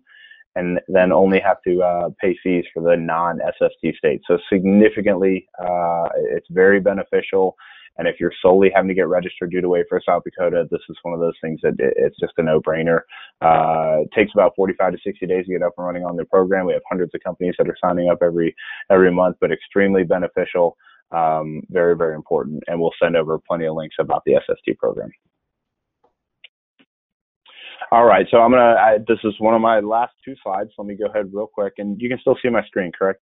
[0.55, 4.23] and then only have to uh, pay fees for the non-SST states.
[4.27, 7.55] So significantly, uh, it's very beneficial.
[7.97, 10.97] And if you're solely having to get registered due to Wayfair South Dakota, this is
[11.03, 13.01] one of those things that it's just a no-brainer.
[13.41, 16.25] Uh, it takes about 45 to 60 days to get up and running on the
[16.25, 16.65] program.
[16.65, 18.55] We have hundreds of companies that are signing up every
[18.89, 20.77] every month, but extremely beneficial.
[21.11, 25.09] Um, very very important, and we'll send over plenty of links about the SST program.
[27.91, 28.75] All right, so I'm gonna.
[28.75, 30.69] I, this is one of my last two slides.
[30.77, 33.21] Let me go ahead real quick, and you can still see my screen, correct?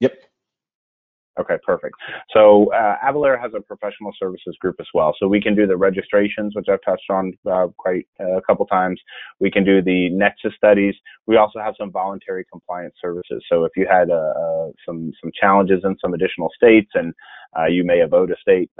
[0.00, 0.12] Yep.
[1.38, 1.94] Okay, perfect.
[2.32, 5.14] So uh, Avalara has a professional services group as well.
[5.18, 8.64] So we can do the registrations, which I've touched on uh, quite uh, a couple
[8.66, 8.98] times.
[9.38, 10.94] We can do the Nexus studies.
[11.26, 13.44] We also have some voluntary compliance services.
[13.50, 17.12] So if you had uh, uh, some some challenges in some additional states, and
[17.58, 18.70] uh, you may have owed a state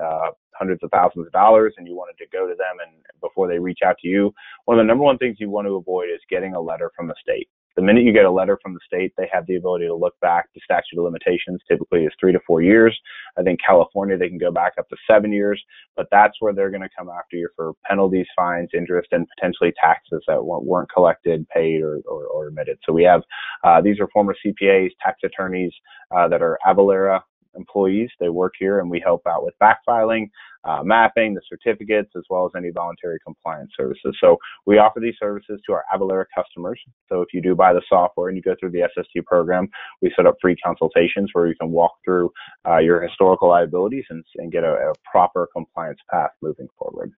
[0.58, 3.58] hundreds of thousands of dollars, and you wanted to go to them and before they
[3.58, 4.32] reach out to you,
[4.64, 7.06] one of the number one things you want to avoid is getting a letter from
[7.08, 9.86] the state the minute you get a letter from the state, they have the ability
[9.86, 10.46] to look back.
[10.54, 12.98] The statute of limitations typically is three to four years.
[13.38, 15.62] I think California, they can go back up to seven years,
[15.94, 19.72] but that's where they're going to come after you for penalties, fines, interest, and potentially
[19.80, 22.78] taxes that weren't collected, paid, or, or, or remitted.
[22.84, 23.22] So we have,
[23.62, 25.72] uh, these are former CPAs, tax attorneys
[26.16, 27.20] uh, that are Avalara
[27.56, 28.10] employees.
[28.20, 30.30] They work here and we help out with backfiling,
[30.64, 34.16] uh, mapping, the certificates, as well as any voluntary compliance services.
[34.20, 34.36] So
[34.66, 36.80] we offer these services to our Avalara customers.
[37.08, 39.68] So if you do buy the software and you go through the SST program,
[40.02, 42.32] we set up free consultations where you can walk through
[42.66, 47.12] uh, your historical liabilities and, and get a, a proper compliance path moving forward.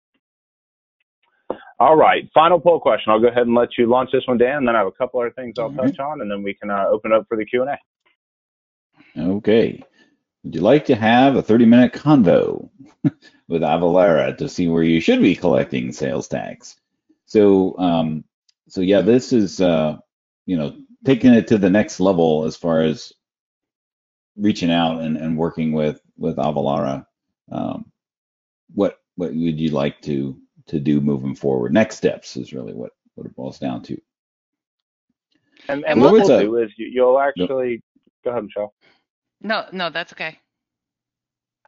[1.79, 3.13] All right, final poll question.
[3.13, 4.93] I'll go ahead and let you launch this one, Dan, and then I have a
[4.93, 7.45] couple other things I'll touch on, and then we can uh, open up for the
[7.45, 7.77] Q&A.
[9.19, 9.83] Okay.
[10.47, 12.71] Would you like to have a 30 minute convo
[13.49, 16.77] with Avalara to see where you should be collecting sales tax?
[17.25, 18.23] So, um,
[18.69, 19.97] so yeah, this is, uh,
[20.47, 23.13] you know, taking it to the next level as far as
[24.37, 27.05] reaching out and, and working with, with Avalara.
[27.51, 27.91] Um,
[28.73, 30.39] what, what would you like to,
[30.69, 31.73] to do moving forward?
[31.73, 34.01] Next steps is really what, what it boils down to.
[35.69, 37.83] And, and what we'll do is you, will actually,
[38.23, 38.73] go ahead, Michelle.
[39.41, 40.39] No, no, that's okay.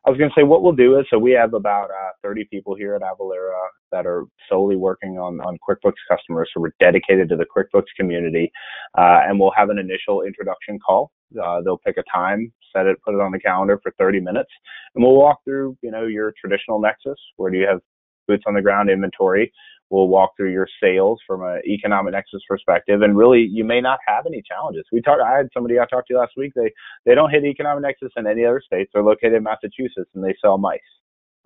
[0.06, 2.44] I was going to say what we'll do is so we have about uh, 30
[2.50, 3.52] people here at Avalara
[3.92, 6.48] that are solely working on, on QuickBooks customers.
[6.54, 8.50] So we're dedicated to the QuickBooks community,
[8.96, 11.10] uh, and we'll have an initial introduction call.
[11.42, 14.50] Uh, they'll pick a time, set it, put it on the calendar for 30 minutes,
[14.94, 17.18] and we'll walk through, you know, your traditional Nexus.
[17.36, 17.80] Where do you have
[18.26, 19.52] boots on the ground inventory?
[19.90, 23.98] We'll walk through your sales from an economic nexus perspective, and really, you may not
[24.06, 24.84] have any challenges.
[24.92, 25.22] We talked.
[25.22, 26.52] I had somebody I talked to last week.
[26.54, 26.72] They
[27.06, 28.90] they don't hit economic nexus in any other states.
[28.92, 30.80] They're located in Massachusetts, and they sell mice,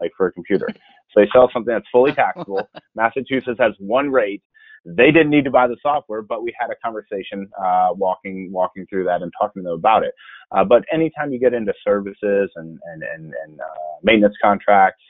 [0.00, 0.68] like for a computer.
[1.14, 2.68] So they sell something that's fully taxable.
[2.94, 4.42] Massachusetts has one rate.
[4.86, 8.86] They didn't need to buy the software, but we had a conversation uh, walking walking
[8.88, 10.14] through that and talking to them about it.
[10.52, 15.02] Uh, but anytime you get into services and and and, and uh, maintenance contracts,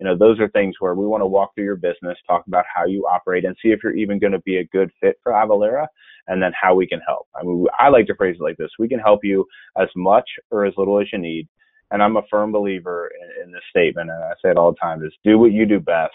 [0.00, 2.64] you know, those are things where we want to walk through your business, talk about
[2.72, 5.32] how you operate, and see if you're even going to be a good fit for
[5.32, 5.86] Avalara,
[6.28, 7.26] and then how we can help.
[7.34, 9.44] I mean, I like to phrase it like this: we can help you
[9.76, 11.48] as much or as little as you need.
[11.90, 14.78] And I'm a firm believer in, in this statement, and I say it all the
[14.78, 16.12] time: is do what you do best,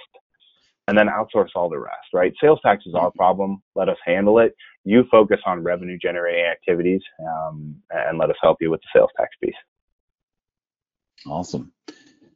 [0.88, 2.34] and then outsource all the rest, right?
[2.40, 3.62] Sales tax is our problem.
[3.76, 4.56] Let us handle it.
[4.86, 9.10] You focus on revenue generating activities um, and let us help you with the sales
[9.18, 9.56] tax piece.
[11.26, 11.72] Awesome.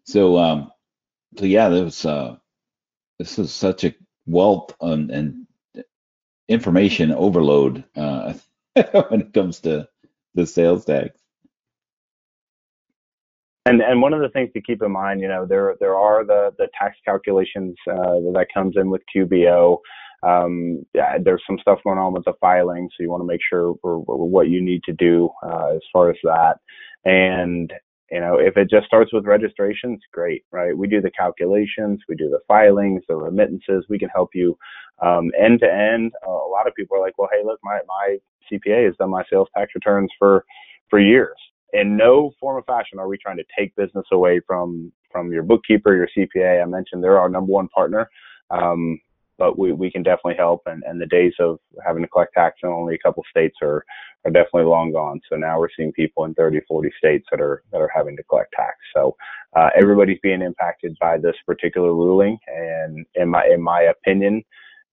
[0.06, 0.72] So, um,
[1.36, 2.38] so yeah, there's uh,
[3.20, 5.48] this is such a wealth and, and
[6.48, 8.34] information overload uh,
[9.10, 9.88] when it comes to
[10.36, 11.18] the sales tax.
[13.66, 16.26] And and one of the things to keep in mind, you know, there there are
[16.26, 19.80] the the tax calculations uh, that comes in with QBO.
[20.24, 23.42] Um, yeah, there's some stuff going on with the filing, so you want to make
[23.48, 26.60] sure what you need to do uh, as far as that.
[27.04, 27.72] And
[28.12, 30.78] you know, if it just starts with registrations, great, right?
[30.78, 33.86] We do the calculations, we do the filings, the remittances.
[33.90, 34.58] We can help you
[35.02, 36.14] um, end to end.
[36.26, 38.18] A lot of people are like, well, hey, look, my my
[38.52, 40.46] CPA has done my sales tax returns for
[40.90, 41.36] for years
[41.74, 45.44] in no form of fashion are we trying to take business away from from your
[45.44, 46.62] bookkeeper, your CPA.
[46.62, 48.10] I mentioned they're our number one partner,
[48.52, 49.00] um,
[49.38, 50.62] but we, we can definitely help.
[50.66, 53.84] And, and the days of having to collect tax in only a couple states are
[54.26, 55.22] are definitely long gone.
[55.30, 58.24] So now we're seeing people in 30, 40 states that are that are having to
[58.24, 58.76] collect tax.
[58.96, 59.16] So
[59.56, 62.38] uh, everybody's being impacted by this particular ruling.
[62.48, 64.44] And in my in my opinion,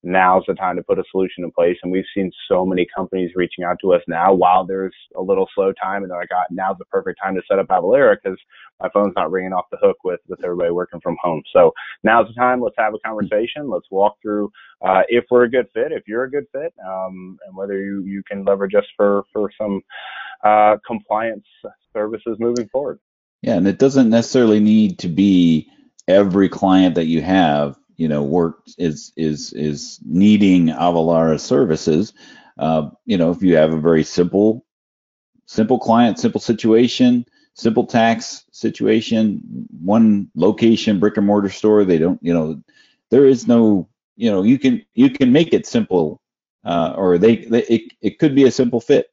[0.04, 1.76] now's the time to put a solution in place.
[1.82, 5.48] And we've seen so many companies reaching out to us now while there's a little
[5.54, 6.02] slow time.
[6.02, 8.38] And they're like, ah, now's the perfect time to set up Avalara because
[8.80, 11.42] my phone's not ringing off the hook with, with everybody working from home.
[11.52, 12.60] So now's the time.
[12.60, 13.70] Let's have a conversation.
[13.70, 14.50] Let's walk through
[14.82, 18.04] uh, if we're a good fit, if you're a good fit, um, and whether you,
[18.04, 19.80] you can leverage us for, for some
[20.44, 21.46] uh, compliance
[21.92, 22.98] services moving forward.
[23.42, 25.70] Yeah, and it doesn't necessarily need to be
[26.08, 32.14] every client that you have you know work is is is needing Avalara services.
[32.58, 34.62] Uh, you know, if you have a very simple
[35.46, 39.42] simple client, simple situation, simple tax situation,
[39.80, 42.62] one location, brick and mortar store, they don't, you know,
[43.10, 46.20] there is no, you know, you can you can make it simple,
[46.64, 49.08] uh, or they, they it, it could be a simple fit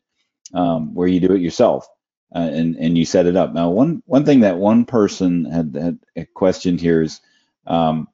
[0.53, 1.87] um, where you do it yourself.
[2.35, 3.53] Uh, and and you set it up.
[3.53, 7.21] Now, one one thing that one person had, had questioned here is,
[7.67, 8.07] um,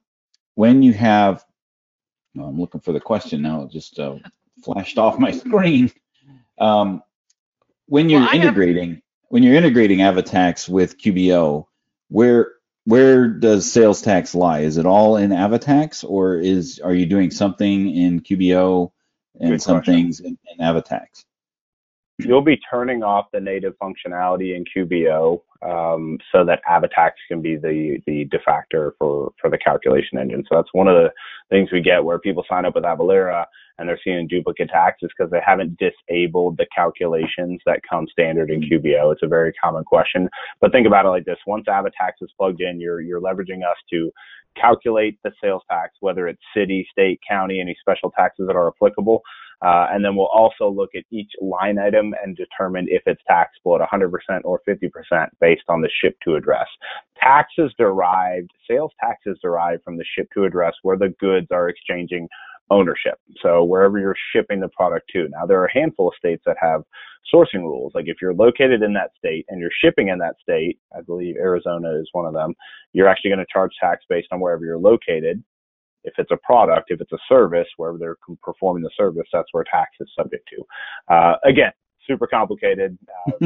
[0.57, 1.45] when you have,
[2.35, 4.15] oh, I'm looking for the question now, it just uh,
[4.63, 5.91] flashed off my screen.
[6.57, 7.03] Um,
[7.85, 9.01] when you're well, integrating, have...
[9.29, 11.67] when you're integrating Avatax with QBO,
[12.09, 12.53] where
[12.85, 14.61] where does sales tax lie?
[14.61, 18.91] Is it all in Avatax, or is are you doing something in QBO
[19.39, 19.93] and Good some question.
[19.93, 21.23] things in, in Avatax?
[22.19, 27.55] You'll be turning off the native functionality in QBO um, so that Avatax can be
[27.55, 30.43] the the de facto for for the calculation engine.
[30.49, 31.11] So that's one of the
[31.49, 33.45] things we get where people sign up with Avalara
[33.79, 38.61] and they're seeing duplicate taxes because they haven't disabled the calculations that come standard in
[38.61, 39.11] QBO.
[39.13, 40.27] It's a very common question.
[40.59, 43.77] But think about it like this: once Avatax is plugged in, you're you're leveraging us
[43.91, 44.11] to
[44.59, 49.21] calculate the sales tax, whether it's city, state, county, any special taxes that are applicable.
[49.65, 53.75] Uh, and then we'll also look at each line item and determine if it's taxable
[53.75, 54.11] at 100%
[54.43, 56.67] or 50% based on the ship to address.
[57.21, 62.27] Taxes derived, sales taxes derived from the ship to address where the goods are exchanging
[62.69, 63.19] ownership.
[63.41, 65.27] So wherever you're shipping the product to.
[65.29, 66.83] Now there are a handful of states that have
[67.33, 67.93] sourcing rules.
[67.95, 71.35] Like if you're located in that state and you're shipping in that state, I believe
[71.37, 72.53] Arizona is one of them,
[72.93, 75.43] you're actually going to charge tax based on wherever you're located.
[76.07, 79.63] If it's a product, if it's a service, wherever they're performing the service, that's where
[79.65, 81.13] tax is subject to.
[81.13, 81.71] Uh, again,
[82.07, 82.97] super complicated,
[83.27, 83.31] uh,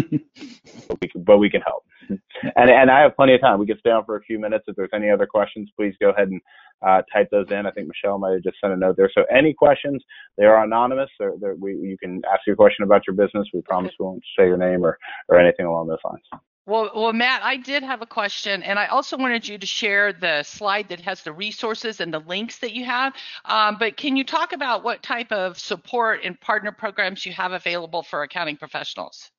[0.88, 1.84] but, we can, but we can help.
[2.10, 3.60] And and I have plenty of time.
[3.60, 4.66] We can stay on for a few minutes.
[4.68, 6.42] If there's any other questions, please go ahead and
[6.86, 7.66] uh, type those in.
[7.66, 9.12] I think Michelle might have just sent a note there.
[9.14, 10.04] So any questions,
[10.38, 11.10] they are anonymous.
[11.20, 13.48] They're, they're, we, you can ask your question about your business.
[13.54, 14.98] We promise we won't say your name or
[15.30, 16.24] or anything along those lines.
[16.68, 20.14] Well, well, Matt, I did have a question, and I also wanted you to share
[20.14, 23.14] the slide that has the resources and the links that you have.
[23.46, 27.52] Um, but can you talk about what type of support and partner programs you have
[27.52, 29.32] available for accounting professionals?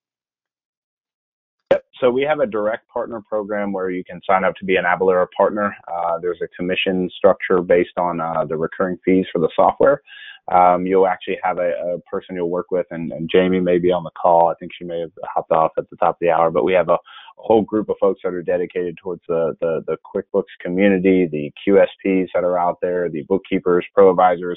[1.70, 1.84] Yep.
[2.00, 4.84] So we have a direct partner program where you can sign up to be an
[4.84, 5.72] Avalara partner.
[5.86, 10.02] Uh, there's a commission structure based on uh, the recurring fees for the software
[10.50, 13.92] um, you'll actually have a, a, person you'll work with, and, and, Jamie may be
[13.92, 14.48] on the call.
[14.48, 16.72] I think she may have hopped off at the top of the hour, but we
[16.72, 16.98] have a,
[17.42, 22.28] whole group of folks that are dedicated towards the, the, the QuickBooks community, the QSPs
[22.34, 24.56] that are out there, the bookkeepers, ProAdvisors,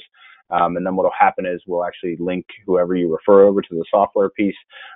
[0.50, 3.68] um, and then what will happen is we'll actually link whoever you refer over to
[3.74, 4.54] the software piece,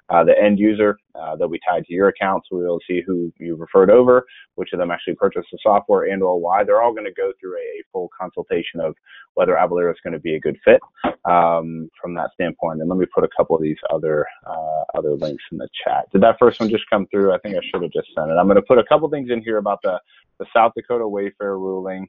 [0.09, 2.45] uh, the end user Uh, they'll be tied to your account.
[2.49, 4.25] So we'll see who you referred over,
[4.55, 6.63] which of them actually purchased the software and or why.
[6.63, 8.95] They're all going to go through a, a, full consultation of
[9.35, 10.81] whether Avalara is going to be a good fit
[11.25, 12.81] um, from that standpoint.
[12.81, 16.07] And let me put a couple of these other uh, other links in the chat.
[16.13, 17.33] Did that first one just come through?
[17.33, 18.35] I think I should have just sent it.
[18.35, 20.01] I'm going to put a couple things in here about the,
[20.39, 22.09] the South Dakota Wayfair ruling.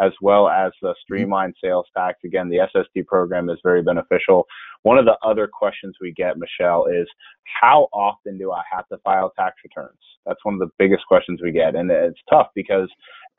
[0.00, 1.00] As well as the mm-hmm.
[1.02, 2.18] streamlined sales tax.
[2.24, 4.46] Again, the SST program is very beneficial.
[4.82, 7.06] One of the other questions we get, Michelle, is
[7.60, 9.98] how often do I have to file tax returns?
[10.26, 11.74] That's one of the biggest questions we get.
[11.74, 12.88] And it's tough because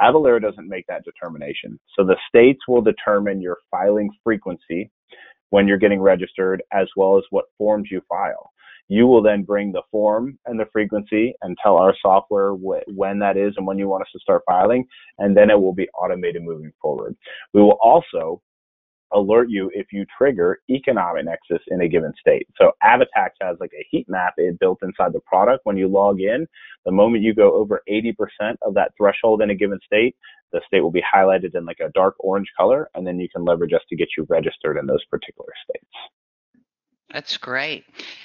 [0.02, 1.80] Avalara doesn't make that determination.
[1.98, 4.92] So the states will determine your filing frequency
[5.50, 8.51] when you're getting registered as well as what forms you file.
[8.92, 13.20] You will then bring the form and the frequency and tell our software wh- when
[13.20, 14.86] that is and when you want us to start filing,
[15.18, 17.16] and then it will be automated moving forward.
[17.54, 18.42] We will also
[19.14, 22.50] alert you if you trigger economic nexus in a given state.
[22.58, 25.62] So Avatax has like a heat map it built inside the product.
[25.64, 26.46] When you log in,
[26.84, 28.14] the moment you go over 80%
[28.62, 30.18] of that threshold in a given state,
[30.52, 33.46] the state will be highlighted in like a dark orange color, and then you can
[33.46, 36.21] leverage us to get you registered in those particular states.
[37.14, 37.84] That's great.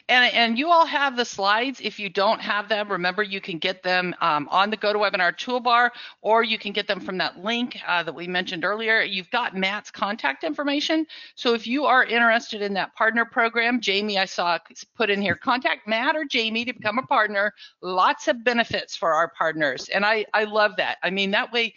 [0.08, 1.80] And, and you all have the slides.
[1.82, 5.90] If you don't have them, remember you can get them um, on the GoToWebinar toolbar,
[6.22, 9.00] or you can get them from that link uh, that we mentioned earlier.
[9.00, 11.04] You've got Matt's contact information.
[11.34, 14.58] So if you are interested in that partner program, Jamie, I saw
[14.96, 17.52] put in here, contact Matt or Jamie to become a partner.
[17.82, 19.88] Lots of benefits for our partners.
[19.88, 20.98] And I, I love that.
[21.02, 21.74] I mean, that way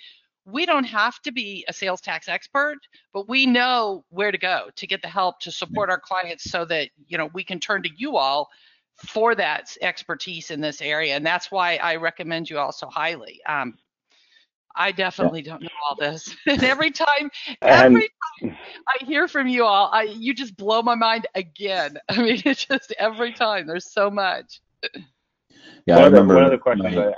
[0.51, 2.77] we don't have to be a sales tax expert,
[3.13, 6.65] but we know where to go to get the help to support our clients so
[6.65, 8.49] that, you know, we can turn to you all
[9.07, 11.15] for that expertise in this area.
[11.15, 13.39] And that's why I recommend you all so highly.
[13.47, 13.77] Um,
[14.75, 16.35] I definitely don't know all this.
[16.47, 17.29] and every time,
[17.61, 18.09] every
[18.41, 18.57] time
[18.87, 21.97] I hear from you all, I you just blow my mind again.
[22.09, 23.67] I mean, it's just every time.
[23.67, 24.61] There's so much.
[25.85, 27.13] Yeah, one I of the, remember one of the questions my, I,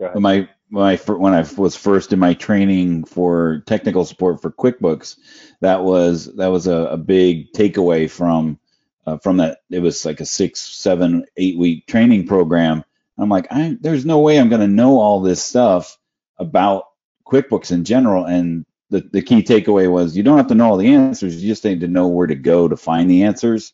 [0.00, 0.18] Ahead.
[0.20, 5.16] my when I when I was first in my training for technical support for QuickBooks,
[5.60, 8.58] that was that was a, a big takeaway from
[9.06, 9.58] uh, from that.
[9.70, 12.84] It was like a six, seven, eight week training program.
[13.18, 15.96] I'm like, I, there's no way I'm going to know all this stuff
[16.38, 16.84] about
[17.26, 18.26] QuickBooks in general.
[18.26, 21.42] And the, the key takeaway was you don't have to know all the answers.
[21.42, 23.72] You just need to know where to go to find the answers.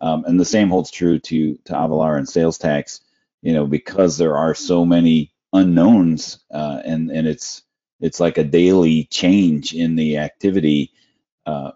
[0.00, 3.00] Um, and the same holds true to to Avalara and sales tax.
[3.42, 7.62] You know, because there are so many unknowns, uh, and and it's
[8.00, 10.92] it's like a daily change in the activity.
[11.46, 11.70] Uh,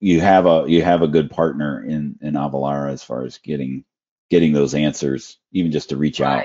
[0.00, 3.84] you have a you have a good partner in in Avalara as far as getting
[4.30, 6.44] getting those answers, even just to reach out.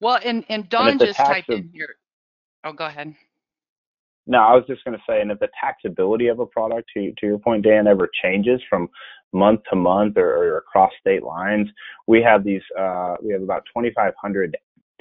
[0.00, 1.96] Well, and and And Don if the just tax typed of- in here.
[2.64, 3.14] Oh, go ahead.
[4.28, 7.12] No, I was just going to say, and if the taxability of a product, to
[7.18, 8.88] to your point, Dan, ever changes from
[9.32, 11.68] month to month or, or across state lines,
[12.06, 12.62] we have these.
[12.78, 14.56] Uh, we have about 2,500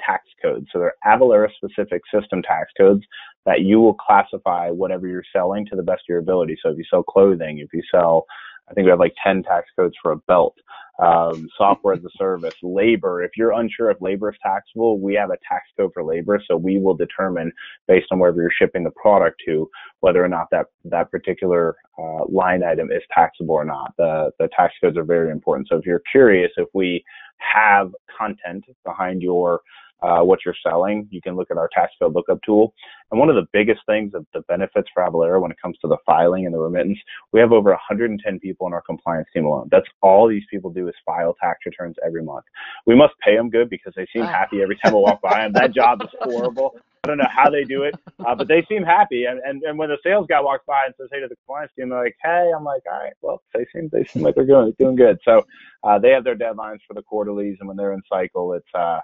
[0.05, 0.67] tax codes.
[0.71, 3.03] So they're Avalara specific system tax codes
[3.45, 6.57] that you will classify whatever you're selling to the best of your ability.
[6.61, 8.25] So if you sell clothing, if you sell,
[8.69, 10.55] I think we have like 10 tax codes for a belt.
[10.99, 13.23] Um, software as a service, labor.
[13.23, 16.39] If you're unsure if labor is taxable, we have a tax code for labor.
[16.47, 17.51] So we will determine
[17.87, 19.67] based on wherever you're shipping the product to
[20.01, 23.93] whether or not that that particular uh, line item is taxable or not.
[23.97, 25.69] The the tax codes are very important.
[25.69, 27.03] So if you're curious if we
[27.37, 29.61] have content behind your
[30.01, 32.73] uh, what you're selling, you can look at our tax code lookup tool.
[33.11, 35.87] And one of the biggest things of the benefits for Avalara when it comes to
[35.87, 36.97] the filing and the remittance,
[37.33, 39.67] we have over 110 people in our compliance team alone.
[39.71, 42.45] That's all these people do is file tax returns every month.
[42.85, 45.53] We must pay them good because they seem happy every time I walk by them.
[45.53, 46.75] That job is horrible.
[47.03, 49.25] I don't know how they do it, uh, but they seem happy.
[49.25, 51.71] And, and and when the sales guy walks by and says hey to the compliance
[51.75, 54.45] team, they're like, hey, I'm like, all right, well, they seem they seem like they're
[54.45, 55.17] doing doing good.
[55.25, 55.43] So
[55.83, 58.99] uh, they have their deadlines for the quarterlies, and when they're in cycle, it's uh,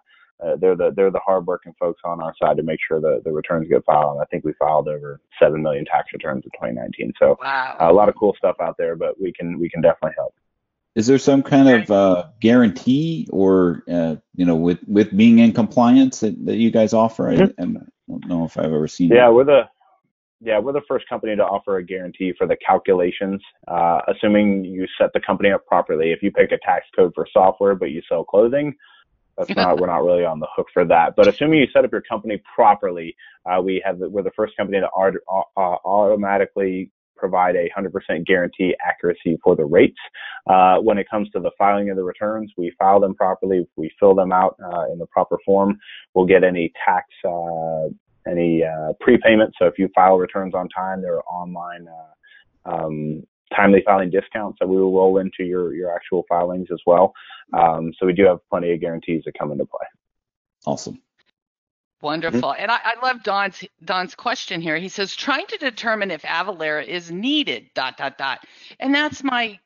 [0.46, 3.32] uh, they're the they're the hardworking folks on our side to make sure the the
[3.32, 4.14] returns get filed.
[4.14, 7.14] And I think we filed over seven million tax returns in 2019.
[7.20, 7.78] So Wow.
[7.82, 10.34] uh, a lot of cool stuff out there, but we can we can definitely help.
[10.96, 15.54] Is there some kind of uh, guarantee or uh, you know with with being in
[15.54, 17.30] compliance that, that you guys offer?
[17.30, 19.10] I, I don't know if I've ever seen.
[19.10, 19.34] Yeah, that.
[19.34, 19.62] we're the
[20.40, 24.88] yeah we're the first company to offer a guarantee for the calculations, uh, assuming you
[25.00, 26.12] set the company up properly.
[26.12, 28.76] If you pick a tax code for software but you sell clothing,
[29.38, 31.16] that's not we're not really on the hook for that.
[31.16, 33.16] But assuming you set up your company properly,
[33.46, 38.76] uh, we have we're the first company to art, uh, automatically provide a 100% guarantee
[38.86, 39.98] accuracy for the rates.
[40.48, 43.92] Uh, when it comes to the filing of the returns, we file them properly, we
[44.00, 45.78] fill them out uh, in the proper form.
[46.14, 47.88] We'll get any tax, uh,
[48.30, 49.54] any uh, prepayment.
[49.60, 53.24] So if you file returns on time, there are online uh, um,
[53.56, 57.14] timely filing discounts that we will roll into your your actual filings as well.
[57.54, 59.86] Um, so we do have plenty of guarantees that come into play.
[60.66, 61.02] Awesome.
[62.02, 62.54] Wonderful.
[62.54, 64.78] And I, I love Don's Don's question here.
[64.78, 68.46] He says, trying to determine if Avalara is needed, dot, dot, dot.
[68.80, 69.60] And that's my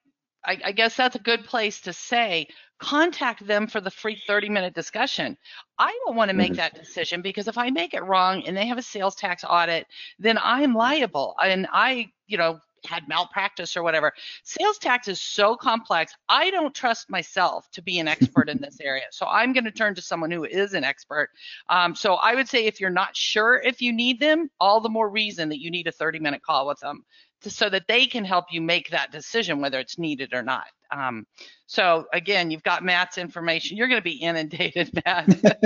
[0.46, 2.48] I, I guess that's a good place to say,
[2.80, 5.38] contact them for the free 30 minute discussion.
[5.78, 6.58] I don't want to make mm-hmm.
[6.58, 9.88] that decision because if I make it wrong and they have a sales tax audit,
[10.18, 11.36] then I'm liable.
[11.44, 14.14] And I, you know, had malpractice or whatever.
[14.44, 16.14] Sales tax is so complex.
[16.30, 19.06] I don't trust myself to be an expert in this area.
[19.12, 21.30] So I'm going to turn to someone who is an expert.
[21.70, 24.90] Um, so I would say if you're not sure if you need them, all the
[24.90, 27.04] more reason that you need a 30 minute call with them
[27.42, 30.68] to, so that they can help you make that decision whether it's needed or not.
[30.92, 31.26] Um,
[31.68, 33.78] so again, you've got Matt's information.
[33.78, 35.30] You're going to be inundated, Matt.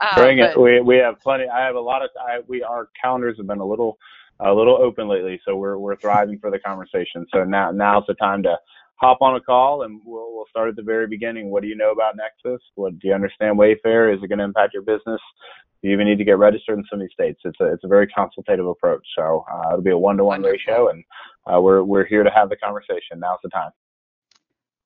[0.00, 0.58] uh, Bring it.
[0.58, 1.48] We we have plenty.
[1.48, 2.10] I have a lot of.
[2.18, 3.98] I, we our calendars have been a little
[4.40, 7.26] a little open lately, so we're we're thriving for the conversation.
[7.32, 8.56] So now now's the time to
[8.96, 11.50] hop on a call and we'll we'll start at the very beginning.
[11.50, 12.62] What do you know about Nexus?
[12.74, 14.14] What do you understand Wayfair?
[14.14, 15.20] Is it going to impact your business?
[15.80, 17.40] Do you even need to get registered in some of these states?
[17.44, 19.06] It's a it's a very consultative approach.
[19.16, 21.04] So uh, it'll be a one to one ratio, and
[21.46, 23.20] uh, we're we're here to have the conversation.
[23.20, 23.70] Now's the time.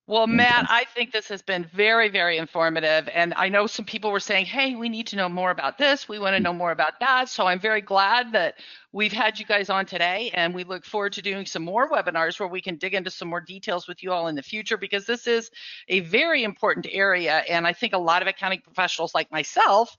[0.09, 3.09] Well, Matt, I think this has been very, very informative.
[3.15, 6.09] And I know some people were saying, hey, we need to know more about this.
[6.09, 7.29] We want to know more about that.
[7.29, 8.57] So I'm very glad that
[8.91, 10.33] we've had you guys on today.
[10.35, 13.29] And we look forward to doing some more webinars where we can dig into some
[13.29, 15.53] more details with you all in the future because this is
[15.87, 17.45] a very important area.
[17.49, 19.97] And I think a lot of accounting professionals like myself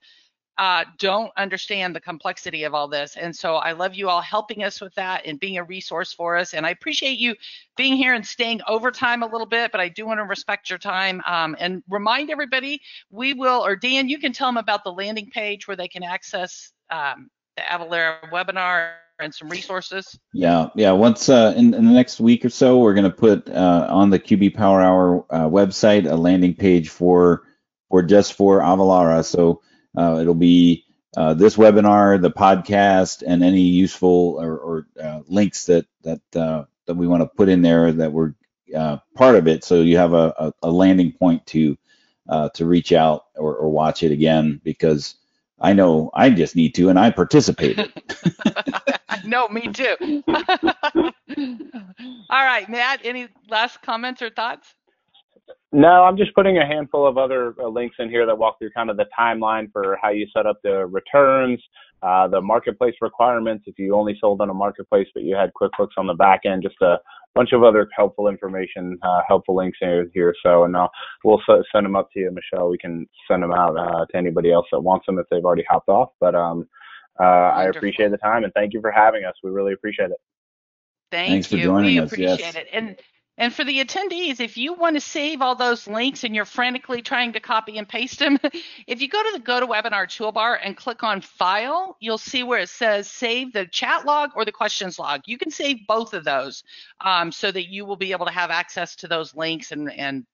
[0.57, 3.15] uh, don't understand the complexity of all this.
[3.15, 6.37] And so I love you all helping us with that and being a resource for
[6.37, 6.53] us.
[6.53, 7.35] And I appreciate you
[7.75, 10.79] being here and staying overtime a little bit, but I do want to respect your
[10.79, 14.91] time um, and remind everybody we will, or Dan, you can tell them about the
[14.91, 20.19] landing page where they can access um, the Avalara webinar and some resources.
[20.33, 20.91] Yeah, yeah.
[20.91, 24.09] Once uh, in, in, the next week or so, we're going to put uh, on
[24.09, 27.43] the QB Power Hour uh, website a landing page for
[27.89, 29.23] for just for Avalara.
[29.23, 29.61] So
[29.97, 35.65] uh, it'll be uh, this webinar, the podcast, and any useful or, or uh, links
[35.65, 38.35] that that uh, that we want to put in there that were
[38.75, 39.63] uh, part of it.
[39.63, 41.77] So you have a, a, landing point to
[42.27, 45.15] uh, to reach out or, or watch it again because
[45.59, 47.93] I know I just need to, and I participated.
[49.25, 50.23] no, me too.
[50.27, 51.13] All
[52.29, 53.01] right, Matt.
[53.03, 54.73] Any last comments or thoughts?
[55.71, 58.69] No, I'm just putting a handful of other uh, links in here that walk through
[58.71, 61.59] kind of the timeline for how you set up the returns,
[62.03, 63.63] uh, the marketplace requirements.
[63.65, 66.61] If you only sold on a marketplace but you had QuickBooks on the back end,
[66.61, 66.97] just a
[67.33, 70.35] bunch of other helpful information, uh, helpful links here.
[70.43, 70.87] So, and uh,
[71.23, 72.69] we'll send them up to you, Michelle.
[72.69, 75.65] We can send them out uh, to anybody else that wants them if they've already
[75.67, 76.09] hopped off.
[76.19, 76.67] But um,
[77.19, 79.33] uh, I appreciate the time and thank you for having us.
[79.43, 80.17] We really appreciate it.
[81.11, 81.57] Thank Thanks you.
[81.59, 82.11] For joining we us.
[82.11, 82.55] appreciate yes.
[82.55, 82.67] it.
[82.73, 82.95] And
[83.37, 87.01] and for the attendees, if you want to save all those links and you're frantically
[87.01, 88.37] trying to copy and paste them,
[88.87, 92.69] if you go to the GoToWebinar toolbar and click on File, you'll see where it
[92.69, 95.21] says Save the chat log or the questions log.
[95.25, 96.63] You can save both of those
[97.01, 100.25] um, so that you will be able to have access to those links and, and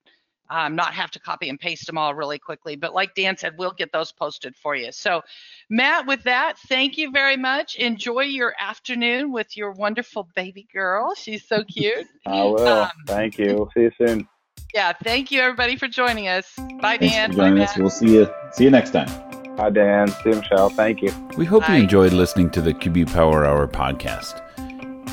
[0.50, 2.76] um, not have to copy and paste them all really quickly.
[2.76, 4.92] But like Dan said, we'll get those posted for you.
[4.92, 5.22] So,
[5.70, 7.76] Matt, with that, thank you very much.
[7.76, 11.14] Enjoy your afternoon with your wonderful baby girl.
[11.16, 12.08] She's so cute.
[12.26, 12.68] I will.
[12.68, 13.70] Um, thank you.
[13.76, 14.28] See you soon.
[14.74, 16.52] Yeah, thank you everybody for joining us.
[16.82, 17.32] Bye, Thanks Dan.
[17.32, 17.78] For joining Bye, us.
[17.78, 18.30] We'll see you.
[18.52, 19.08] See you next time.
[19.56, 20.08] Bye, Dan.
[20.08, 20.70] See you, Michelle.
[20.70, 21.12] Thank you.
[21.38, 21.78] We hope Bye.
[21.78, 24.46] you enjoyed listening to the QB Power Hour podcast.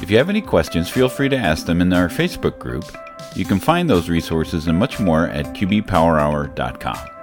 [0.03, 2.85] If you have any questions, feel free to ask them in our Facebook group
[3.37, 7.16] you can find those resources and much more at qbpowerhour.com.